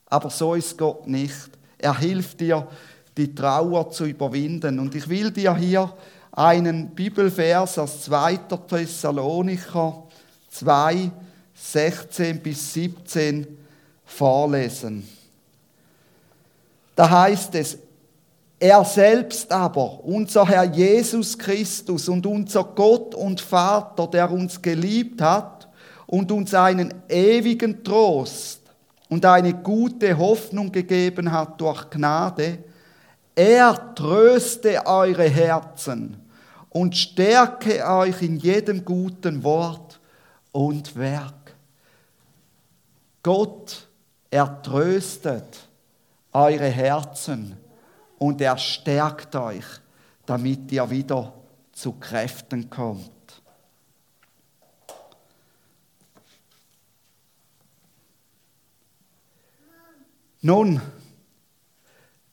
Aber 0.08 0.30
so 0.30 0.56
ist 0.56 0.78
Gott 0.78 1.08
nicht. 1.08 1.50
Er 1.78 1.98
hilft 1.98 2.40
dir, 2.40 2.68
die 3.16 3.34
Trauer 3.34 3.92
zu 3.92 4.06
überwinden. 4.06 4.80
Und 4.80 4.96
ich 4.96 5.08
will 5.08 5.32
dir 5.32 5.56
hier 5.56 5.94
einen 6.32 6.90
Bibelvers 6.90 7.78
aus 7.78 8.04
2. 8.04 8.38
Thessalonicher 8.68 10.04
2, 10.50 11.12
16 11.54 12.42
bis 12.42 12.74
17 12.74 13.46
vorlesen. 14.06 15.08
Da 16.96 17.10
heißt 17.10 17.56
es, 17.56 17.78
er 18.60 18.86
selbst 18.86 19.52
aber, 19.52 20.04
unser 20.04 20.48
Herr 20.48 20.66
Jesus 20.66 21.36
Christus 21.36 22.08
und 22.08 22.26
unser 22.28 22.64
Gott 22.64 23.16
und 23.16 23.42
Vater, 23.42 24.06
der 24.06 24.32
uns 24.32 24.62
geliebt 24.62 25.20
hat 25.20 25.68
und 26.06 26.32
uns 26.32 26.54
einen 26.54 26.94
ewigen 27.10 27.84
Trost 27.84 28.62
und 29.10 29.26
eine 29.26 29.56
gute 29.56 30.16
Hoffnung 30.16 30.72
gegeben 30.72 31.32
hat 31.32 31.60
durch 31.60 31.90
Gnade, 31.90 32.60
er 33.34 33.96
tröste 33.96 34.86
eure 34.86 35.28
Herzen 35.28 36.18
und 36.70 36.96
stärke 36.96 37.84
euch 37.84 38.22
in 38.22 38.38
jedem 38.38 38.86
guten 38.86 39.44
Wort 39.44 40.00
und 40.52 40.96
Werk. 40.96 41.56
Gott, 43.24 43.88
er 44.30 44.62
tröstet 44.62 45.68
eure 46.34 46.68
Herzen 46.68 47.58
und 48.18 48.42
er 48.42 48.58
stärkt 48.58 49.36
euch, 49.36 49.66
damit 50.26 50.72
ihr 50.72 50.90
wieder 50.90 51.34
zu 51.72 51.94
Kräften 51.94 52.70
kommt. 52.70 53.12
Nun, 60.44 60.82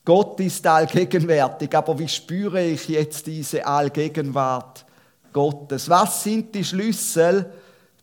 Gott 0.03 0.39
ist 0.39 0.65
allgegenwärtig, 0.65 1.75
aber 1.75 1.99
wie 1.99 2.07
spüre 2.07 2.63
ich 2.63 2.87
jetzt 2.87 3.27
diese 3.27 3.63
Allgegenwart 3.63 4.83
Gottes? 5.31 5.87
Was 5.87 6.23
sind 6.23 6.55
die 6.55 6.63
Schlüssel, 6.63 7.53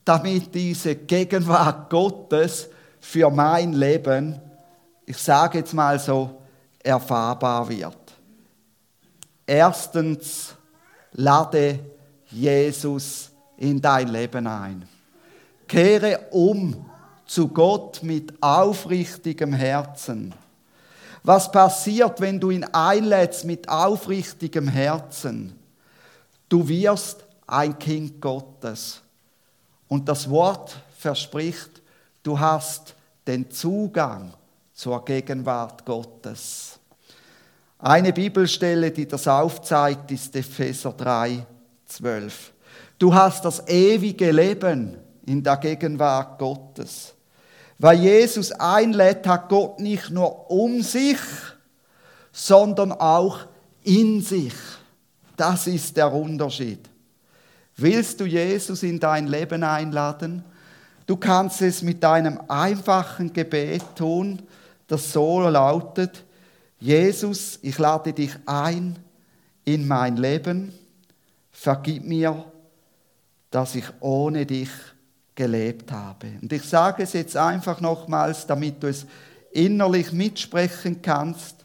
damit 0.04 0.54
diese 0.54 0.94
Gegenwart 0.94 1.90
Gottes 1.90 2.68
für 3.00 3.28
mein 3.30 3.72
Leben, 3.72 4.40
ich 5.06 5.16
sage 5.18 5.58
jetzt 5.58 5.72
mal 5.72 5.98
so, 5.98 6.42
erfahrbar 6.82 7.68
wird? 7.68 7.96
Erstens, 9.46 10.54
lade 11.12 11.78
Jesus 12.28 13.30
in 13.56 13.80
dein 13.80 14.08
Leben 14.08 14.46
ein. 14.46 14.86
Kehre 15.68 16.26
um 16.32 16.84
zu 17.24 17.48
Gott 17.48 18.02
mit 18.02 18.34
aufrichtigem 18.42 19.52
Herzen. 19.52 20.34
Was 21.22 21.50
passiert, 21.50 22.20
wenn 22.20 22.38
du 22.38 22.50
ihn 22.50 22.64
einlädst 22.64 23.44
mit 23.44 23.68
aufrichtigem 23.68 24.68
Herzen? 24.68 25.58
Du 26.48 26.68
wirst 26.68 27.24
ein 27.46 27.78
Kind 27.78 28.20
Gottes. 28.20 29.00
Und 29.88 30.08
das 30.08 30.28
Wort 30.28 30.76
verspricht, 30.98 31.82
du 32.22 32.38
hast 32.38 32.94
den 33.26 33.50
Zugang 33.50 34.32
zur 34.76 35.02
Gegenwart 35.06 35.86
Gottes. 35.86 36.78
Eine 37.78 38.12
Bibelstelle, 38.12 38.90
die 38.90 39.08
das 39.08 39.26
aufzeigt, 39.26 40.12
ist 40.12 40.36
Epheser 40.36 40.92
3, 40.92 41.46
12. 41.86 42.52
Du 42.98 43.12
hast 43.12 43.44
das 43.46 43.66
ewige 43.66 44.30
Leben 44.30 44.98
in 45.24 45.42
der 45.42 45.56
Gegenwart 45.56 46.38
Gottes. 46.38 47.14
Weil 47.78 48.00
Jesus 48.00 48.52
einlädt, 48.52 49.26
hat 49.26 49.48
Gott 49.48 49.80
nicht 49.80 50.10
nur 50.10 50.50
um 50.50 50.82
sich, 50.82 51.18
sondern 52.30 52.92
auch 52.92 53.40
in 53.82 54.20
sich. 54.20 54.54
Das 55.38 55.66
ist 55.66 55.96
der 55.96 56.12
Unterschied. 56.12 56.88
Willst 57.76 58.20
du 58.20 58.26
Jesus 58.26 58.82
in 58.82 59.00
dein 59.00 59.26
Leben 59.26 59.62
einladen? 59.62 60.44
Du 61.06 61.16
kannst 61.16 61.62
es 61.62 61.82
mit 61.82 62.04
einem 62.04 62.40
einfachen 62.48 63.32
Gebet 63.32 63.82
tun, 63.94 64.42
das 64.86 65.12
so 65.12 65.40
lautet, 65.40 66.24
Jesus, 66.78 67.58
ich 67.62 67.78
lade 67.78 68.12
dich 68.12 68.32
ein 68.44 68.98
in 69.64 69.88
mein 69.88 70.16
Leben, 70.16 70.72
vergib 71.50 72.04
mir, 72.04 72.44
dass 73.50 73.74
ich 73.74 73.86
ohne 74.00 74.44
dich 74.44 74.70
gelebt 75.34 75.90
habe. 75.90 76.32
Und 76.40 76.52
ich 76.52 76.62
sage 76.62 77.02
es 77.02 77.12
jetzt 77.12 77.36
einfach 77.36 77.80
nochmals, 77.80 78.46
damit 78.46 78.82
du 78.82 78.88
es 78.88 79.06
innerlich 79.52 80.12
mitsprechen 80.12 81.00
kannst, 81.00 81.64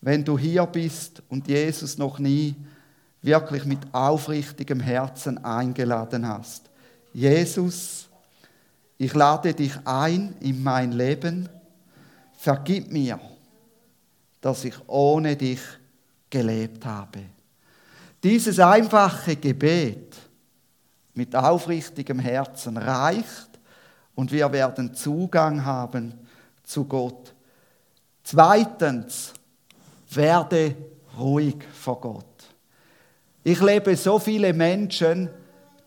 wenn 0.00 0.24
du 0.24 0.38
hier 0.38 0.66
bist 0.66 1.22
und 1.28 1.48
Jesus 1.48 1.98
noch 1.98 2.18
nie 2.18 2.54
wirklich 3.22 3.64
mit 3.64 3.80
aufrichtigem 3.92 4.80
Herzen 4.80 5.44
eingeladen 5.44 6.26
hast. 6.26 6.70
Jesus, 7.12 8.08
ich 8.96 9.12
lade 9.14 9.54
dich 9.54 9.72
ein 9.84 10.34
in 10.40 10.62
mein 10.62 10.92
Leben, 10.92 11.48
vergib 12.38 12.90
mir, 12.90 13.20
dass 14.40 14.64
ich 14.64 14.74
ohne 14.86 15.36
dich 15.36 15.60
gelebt 16.30 16.86
habe. 16.86 17.20
Dieses 18.22 18.58
einfache 18.60 19.36
Gebet, 19.36 20.16
mit 21.14 21.34
aufrichtigem 21.34 22.20
Herzen 22.20 22.76
reicht 22.76 23.50
und 24.14 24.30
wir 24.30 24.52
werden 24.52 24.94
Zugang 24.94 25.64
haben 25.64 26.14
zu 26.62 26.84
Gott. 26.84 27.34
Zweitens, 28.22 29.32
werde 30.10 30.76
ruhig 31.18 31.56
vor 31.72 32.00
Gott. 32.00 32.24
Ich 33.42 33.60
lebe 33.60 33.96
so 33.96 34.20
viele 34.20 34.52
Menschen, 34.52 35.28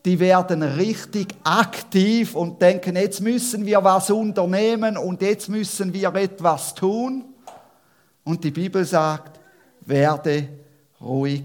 die 0.05 0.19
werden 0.19 0.63
richtig 0.63 1.35
aktiv 1.43 2.35
und 2.35 2.61
denken, 2.61 2.95
jetzt 2.95 3.21
müssen 3.21 3.65
wir 3.65 3.83
was 3.83 4.09
unternehmen 4.09 4.97
und 4.97 5.21
jetzt 5.21 5.47
müssen 5.47 5.93
wir 5.93 6.13
etwas 6.15 6.73
tun. 6.73 7.25
Und 8.23 8.43
die 8.43 8.51
Bibel 8.51 8.83
sagt, 8.83 9.39
werde 9.81 10.47
ruhig 10.99 11.43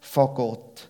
vor 0.00 0.34
Gott. 0.34 0.88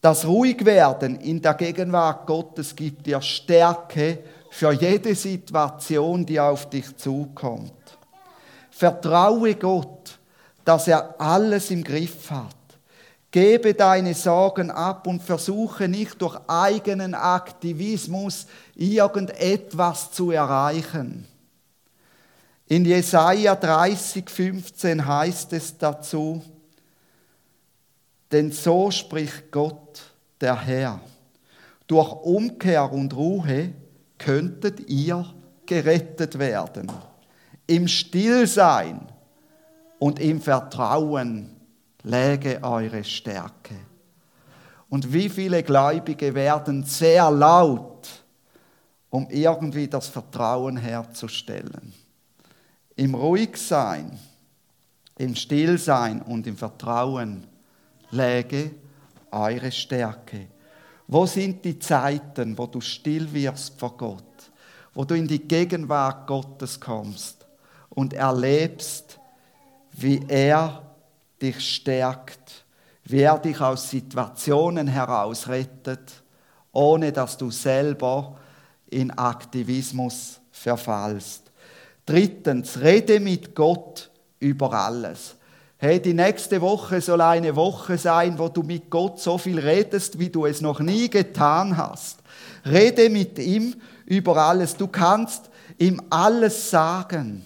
Das 0.00 0.24
Ruhigwerden 0.24 1.18
in 1.20 1.42
der 1.42 1.54
Gegenwart 1.54 2.26
Gottes 2.26 2.76
gibt 2.76 3.06
dir 3.06 3.20
Stärke 3.20 4.20
für 4.50 4.72
jede 4.72 5.14
Situation, 5.14 6.24
die 6.24 6.38
auf 6.38 6.70
dich 6.70 6.96
zukommt. 6.96 7.72
Vertraue 8.70 9.54
Gott, 9.56 10.18
dass 10.64 10.86
er 10.86 11.14
alles 11.18 11.70
im 11.70 11.82
Griff 11.82 12.30
hat. 12.30 12.55
Gebe 13.30 13.74
deine 13.74 14.14
Sorgen 14.14 14.70
ab 14.70 15.06
und 15.06 15.22
versuche 15.22 15.88
nicht 15.88 16.22
durch 16.22 16.38
eigenen 16.46 17.14
Aktivismus 17.14 18.46
irgendetwas 18.74 20.12
zu 20.12 20.30
erreichen. 20.30 21.26
In 22.68 22.84
Jesaja 22.84 23.54
30, 23.54 24.28
15 24.28 25.06
heißt 25.06 25.52
es 25.52 25.76
dazu, 25.76 26.42
denn 28.32 28.50
so 28.50 28.90
spricht 28.90 29.52
Gott, 29.52 30.02
der 30.40 30.60
Herr. 30.60 31.00
Durch 31.86 32.12
Umkehr 32.12 32.90
und 32.92 33.14
Ruhe 33.14 33.72
könntet 34.18 34.88
ihr 34.88 35.24
gerettet 35.64 36.38
werden. 36.38 36.90
Im 37.66 37.86
Stillsein 37.86 39.00
und 39.98 40.18
im 40.18 40.40
Vertrauen 40.40 41.55
läge 42.06 42.62
eure 42.62 43.02
Stärke. 43.02 43.74
Und 44.88 45.12
wie 45.12 45.28
viele 45.28 45.62
Gläubige 45.62 46.32
werden 46.34 46.84
sehr 46.84 47.28
laut, 47.30 48.08
um 49.10 49.28
irgendwie 49.28 49.88
das 49.88 50.06
Vertrauen 50.06 50.76
herzustellen. 50.76 51.92
Im 52.94 53.14
Ruhigsein, 53.14 54.18
im 55.18 55.34
Stillsein 55.34 56.22
und 56.22 56.46
im 56.46 56.56
Vertrauen 56.56 57.44
läge 58.10 58.70
eure 59.32 59.72
Stärke. 59.72 60.46
Wo 61.08 61.26
sind 61.26 61.64
die 61.64 61.78
Zeiten, 61.78 62.56
wo 62.56 62.66
du 62.66 62.80
still 62.80 63.32
wirst 63.32 63.80
vor 63.80 63.96
Gott, 63.96 64.50
wo 64.94 65.04
du 65.04 65.14
in 65.14 65.26
die 65.26 65.40
Gegenwart 65.40 66.26
Gottes 66.28 66.80
kommst 66.80 67.44
und 67.90 68.12
erlebst, 68.12 69.18
wie 69.92 70.24
er 70.28 70.85
dich 71.40 71.60
stärkt, 71.60 72.64
wie 73.04 73.20
er 73.20 73.38
dich 73.38 73.60
aus 73.60 73.90
Situationen 73.90 74.88
heraus 74.88 75.48
rettet, 75.48 76.22
ohne 76.72 77.12
dass 77.12 77.36
du 77.36 77.50
selber 77.50 78.36
in 78.90 79.10
Aktivismus 79.10 80.40
verfallst. 80.50 81.50
Drittens, 82.04 82.80
rede 82.80 83.20
mit 83.20 83.54
Gott 83.54 84.10
über 84.38 84.72
alles. 84.72 85.36
Hey, 85.78 86.00
die 86.00 86.14
nächste 86.14 86.60
Woche 86.60 87.00
soll 87.00 87.20
eine 87.20 87.54
Woche 87.54 87.98
sein, 87.98 88.38
wo 88.38 88.48
du 88.48 88.62
mit 88.62 88.88
Gott 88.88 89.20
so 89.20 89.36
viel 89.36 89.58
redest, 89.58 90.18
wie 90.18 90.30
du 90.30 90.46
es 90.46 90.60
noch 90.60 90.80
nie 90.80 91.10
getan 91.10 91.76
hast. 91.76 92.20
Rede 92.64 93.10
mit 93.10 93.38
ihm 93.38 93.74
über 94.06 94.36
alles. 94.36 94.76
Du 94.76 94.88
kannst 94.88 95.50
ihm 95.78 96.00
alles 96.08 96.70
sagen. 96.70 97.44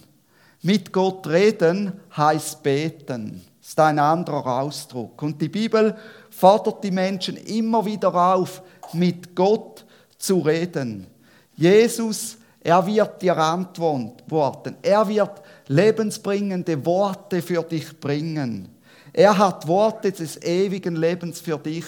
Mit 0.61 0.93
Gott 0.93 1.27
reden 1.27 1.91
heißt 2.15 2.63
beten. 2.63 3.41
Ist 3.71 3.79
ein 3.79 3.99
anderer 3.99 4.63
Ausdruck. 4.63 5.21
Und 5.21 5.41
die 5.41 5.47
Bibel 5.47 5.95
fordert 6.29 6.83
die 6.83 6.91
Menschen 6.91 7.37
immer 7.37 7.85
wieder 7.85 8.13
auf, 8.13 8.61
mit 8.91 9.33
Gott 9.33 9.85
zu 10.17 10.39
reden. 10.39 11.07
Jesus, 11.55 12.35
er 12.59 12.85
wird 12.85 13.21
dir 13.21 13.37
antworten. 13.37 14.75
Er 14.81 15.07
wird 15.07 15.41
lebensbringende 15.69 16.85
Worte 16.85 17.41
für 17.41 17.63
dich 17.63 17.97
bringen. 17.97 18.67
Er 19.13 19.37
hat 19.37 19.65
Worte 19.65 20.11
des 20.11 20.41
ewigen 20.41 20.97
Lebens 20.97 21.39
für 21.39 21.57
dich. 21.57 21.85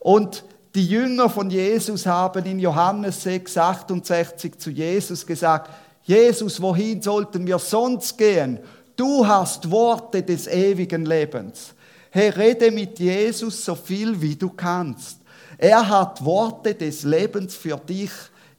Und 0.00 0.44
die 0.74 0.88
Jünger 0.88 1.30
von 1.30 1.48
Jesus 1.48 2.04
haben 2.04 2.44
in 2.44 2.58
Johannes 2.58 3.22
6, 3.22 3.56
68 3.56 4.58
zu 4.58 4.68
Jesus 4.68 5.24
gesagt, 5.24 5.70
Jesus, 6.02 6.60
wohin 6.60 7.00
sollten 7.00 7.46
wir 7.46 7.58
sonst 7.58 8.18
gehen? 8.18 8.58
Du 8.98 9.24
hast 9.24 9.70
Worte 9.70 10.24
des 10.24 10.48
ewigen 10.48 11.06
Lebens. 11.06 11.72
Hey, 12.10 12.30
rede 12.30 12.72
mit 12.72 12.98
Jesus 12.98 13.64
so 13.64 13.76
viel 13.76 14.20
wie 14.20 14.34
du 14.34 14.50
kannst. 14.50 15.20
Er 15.56 15.88
hat 15.88 16.24
Worte 16.24 16.74
des 16.74 17.04
Lebens 17.04 17.54
für 17.54 17.76
dich 17.76 18.10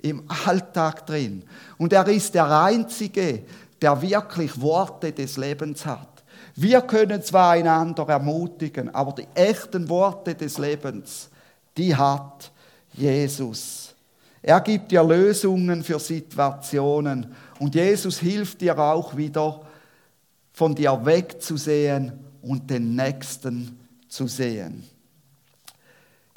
im 0.01 0.23
Alltag 0.45 1.05
drin. 1.05 1.43
Und 1.77 1.91
er 1.91 2.07
ist 2.07 2.33
der 2.33 2.49
Einzige, 2.49 3.43
der 3.81 4.01
wirklich 4.01 4.61
Worte 4.61 5.11
des 5.11 5.35
Lebens 5.35 5.85
hat. 5.85 6.23
Wir 6.55 6.83
können 6.83 7.21
zwar 7.21 7.51
einander 7.51 8.07
ermutigen, 8.07 8.95
aber 8.95 9.11
die 9.11 9.27
echten 9.33 9.89
Worte 9.89 10.35
des 10.35 10.57
Lebens, 10.57 11.29
die 11.75 11.93
hat 11.93 12.49
Jesus. 12.93 13.93
Er 14.41 14.61
gibt 14.61 14.89
dir 14.89 15.03
Lösungen 15.03 15.83
für 15.83 15.99
Situationen 15.99 17.35
Und 17.59 17.75
Jesus 17.75 18.19
hilft 18.19 18.61
dir 18.61 18.79
auch 18.79 19.17
wieder, 19.17 19.65
von 20.59 20.75
dir 20.75 20.99
wegzusehen 21.05 22.11
und 22.41 22.69
den 22.69 22.93
Nächsten 22.93 23.79
zu 24.09 24.27
sehen. 24.27 24.83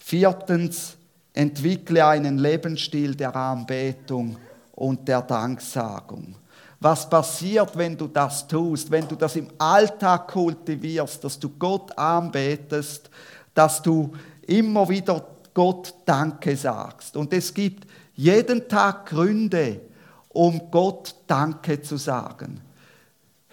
Viertens, 0.00 0.96
entwickle 1.32 2.06
einen 2.06 2.38
Lebensstil 2.38 3.16
der 3.16 3.34
Anbetung 3.34 4.36
und 4.76 5.08
der 5.08 5.22
Danksagung. 5.22 6.36
Was 6.78 7.10
passiert, 7.10 7.76
wenn 7.76 7.96
du 7.96 8.06
das 8.06 8.46
tust, 8.46 8.92
wenn 8.92 9.08
du 9.08 9.16
das 9.16 9.34
im 9.34 9.48
Alltag 9.58 10.28
kultivierst, 10.28 11.24
dass 11.24 11.36
du 11.36 11.48
Gott 11.58 11.98
anbetest, 11.98 13.10
dass 13.52 13.82
du 13.82 14.12
immer 14.46 14.88
wieder 14.88 15.26
Gott 15.52 15.96
Danke 16.04 16.56
sagst. 16.56 17.16
Und 17.16 17.32
es 17.32 17.52
gibt 17.52 17.88
jeden 18.14 18.68
Tag 18.68 19.06
Gründe, 19.06 19.80
um 20.28 20.70
Gott 20.70 21.12
Danke 21.26 21.82
zu 21.82 21.96
sagen. 21.96 22.60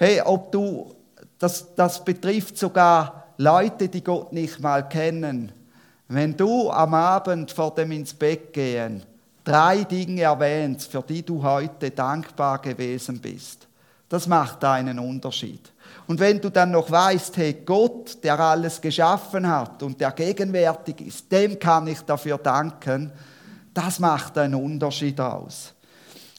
Hey, 0.02 0.22
ob 0.22 0.50
du, 0.54 0.96
das, 1.38 1.76
das 1.76 2.06
betrifft 2.06 2.58
sogar 2.58 3.34
Leute, 3.36 3.90
die 3.90 4.02
Gott 4.02 4.32
nicht 4.32 4.58
mal 4.62 4.88
kennen. 4.88 5.52
Wenn 6.08 6.38
du 6.38 6.72
am 6.72 6.94
Abend 6.94 7.52
vor 7.52 7.76
dem 7.76 7.92
ins 7.92 8.14
Bett 8.14 8.54
gehen 8.54 9.04
drei 9.44 9.84
Dinge 9.84 10.22
erwähnst, 10.22 10.90
für 10.90 11.02
die 11.02 11.22
du 11.22 11.44
heute 11.44 11.92
dankbar 11.92 12.60
gewesen 12.60 13.20
bist, 13.20 13.68
das 14.08 14.26
macht 14.26 14.64
einen 14.64 15.00
Unterschied. 15.00 15.70
Und 16.08 16.18
wenn 16.22 16.40
du 16.40 16.50
dann 16.50 16.72
noch 16.72 16.90
weißt, 16.90 17.36
hey, 17.36 17.58
Gott, 17.66 18.24
der 18.24 18.40
alles 18.40 18.80
geschaffen 18.80 19.46
hat 19.46 19.84
und 19.84 20.00
der 20.00 20.12
gegenwärtig 20.12 21.02
ist, 21.02 21.30
dem 21.30 21.60
kann 21.60 21.88
ich 21.88 22.00
dafür 22.04 22.38
danken, 22.38 23.12
das 23.74 24.00
macht 24.00 24.38
einen 24.38 24.56
Unterschied 24.56 25.20
aus. 25.20 25.74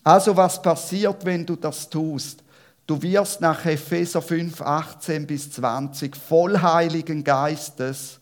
Also 0.02 0.34
was 0.34 0.62
passiert, 0.62 1.22
wenn 1.26 1.44
du 1.44 1.56
das 1.56 1.90
tust? 1.90 2.42
Du 2.91 3.01
wirst 3.03 3.41
nach 3.41 3.64
Epheser 3.66 4.20
5, 4.20 4.62
18 4.62 5.24
bis 5.24 5.53
20 5.53 6.16
voll 6.16 6.61
Heiligen 6.61 7.22
Geistes 7.22 8.18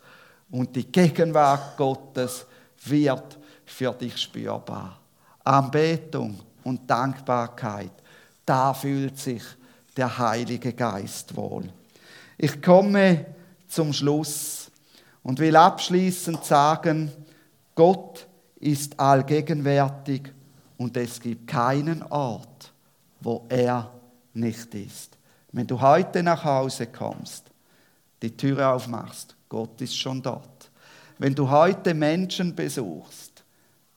und 0.50 0.76
die 0.76 0.92
Gegenwart 0.92 1.74
Gottes 1.78 2.44
wird 2.84 3.38
für 3.64 3.94
dich 3.94 4.18
spürbar. 4.18 5.00
Anbetung 5.42 6.38
und 6.64 6.82
Dankbarkeit, 6.90 7.92
da 8.44 8.74
fühlt 8.74 9.18
sich 9.18 9.42
der 9.96 10.18
Heilige 10.18 10.74
Geist 10.74 11.34
wohl. 11.34 11.72
Ich 12.36 12.60
komme 12.60 13.24
zum 13.68 13.94
Schluss 13.94 14.70
und 15.22 15.38
will 15.38 15.56
abschließend 15.56 16.44
sagen, 16.44 17.10
Gott 17.74 18.26
ist 18.60 19.00
allgegenwärtig 19.00 20.30
und 20.76 20.94
es 20.98 21.18
gibt 21.18 21.46
keinen 21.46 22.02
Ort, 22.02 22.70
wo 23.22 23.46
er 23.48 23.92
nicht 24.38 24.74
ist. 24.74 25.16
Wenn 25.52 25.66
du 25.66 25.80
heute 25.80 26.22
nach 26.22 26.44
Hause 26.44 26.86
kommst, 26.86 27.44
die 28.22 28.36
Türe 28.36 28.68
aufmachst, 28.68 29.36
Gott 29.48 29.80
ist 29.80 29.96
schon 29.96 30.22
dort. 30.22 30.70
Wenn 31.18 31.34
du 31.34 31.48
heute 31.50 31.94
Menschen 31.94 32.54
besuchst, 32.54 33.44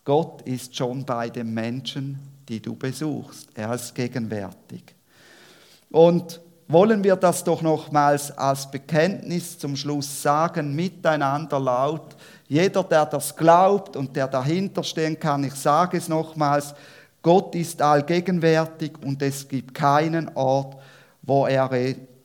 Gott 0.03 0.41
ist 0.43 0.75
schon 0.75 1.05
bei 1.05 1.29
den 1.29 1.53
Menschen, 1.53 2.19
die 2.49 2.61
du 2.61 2.75
besuchst. 2.75 3.49
Er 3.53 3.73
ist 3.73 3.93
gegenwärtig. 3.93 4.95
Und 5.91 6.41
wollen 6.67 7.03
wir 7.03 7.17
das 7.17 7.43
doch 7.43 7.61
nochmals 7.61 8.31
als 8.37 8.71
Bekenntnis 8.71 9.59
zum 9.59 9.75
Schluss 9.75 10.21
sagen, 10.21 10.73
miteinander 10.73 11.59
laut. 11.59 12.15
Jeder, 12.47 12.83
der 12.83 13.05
das 13.05 13.35
glaubt 13.35 13.95
und 13.97 14.15
der 14.15 14.27
dahinter 14.27 14.83
stehen 14.83 15.19
kann, 15.19 15.43
ich 15.43 15.55
sage 15.55 15.97
es 15.97 16.07
nochmals, 16.07 16.73
Gott 17.21 17.53
ist 17.55 17.81
allgegenwärtig 17.81 18.93
und 19.03 19.21
es 19.21 19.47
gibt 19.47 19.73
keinen 19.73 20.29
Ort, 20.35 20.77
wo 21.21 21.45
er, 21.45 21.69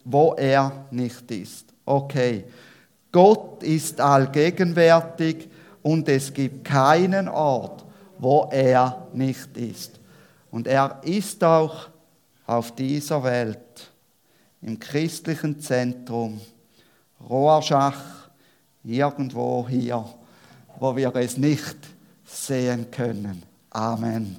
wo 0.05 0.35
er 0.35 0.87
nicht 0.91 1.31
ist. 1.31 1.67
Okay, 1.85 2.45
Gott 3.13 3.63
ist 3.63 4.01
allgegenwärtig 4.01 5.49
und 5.83 6.09
es 6.09 6.33
gibt 6.33 6.65
keinen 6.65 7.29
Ort, 7.29 7.85
wo 8.19 8.49
er 8.51 9.07
nicht 9.13 9.57
ist. 9.57 10.01
Und 10.51 10.67
er 10.67 11.01
ist 11.05 11.45
auch 11.45 11.89
auf 12.47 12.75
dieser 12.75 13.23
Welt, 13.23 13.91
im 14.63 14.79
christlichen 14.79 15.61
Zentrum, 15.61 16.41
Rohrschach, 17.29 18.29
irgendwo 18.83 19.67
hier, 19.69 20.05
wo 20.79 20.97
wir 20.97 21.15
es 21.17 21.37
nicht 21.37 21.77
sehen 22.25 22.91
können. 22.91 23.43
Amen. 23.71 24.37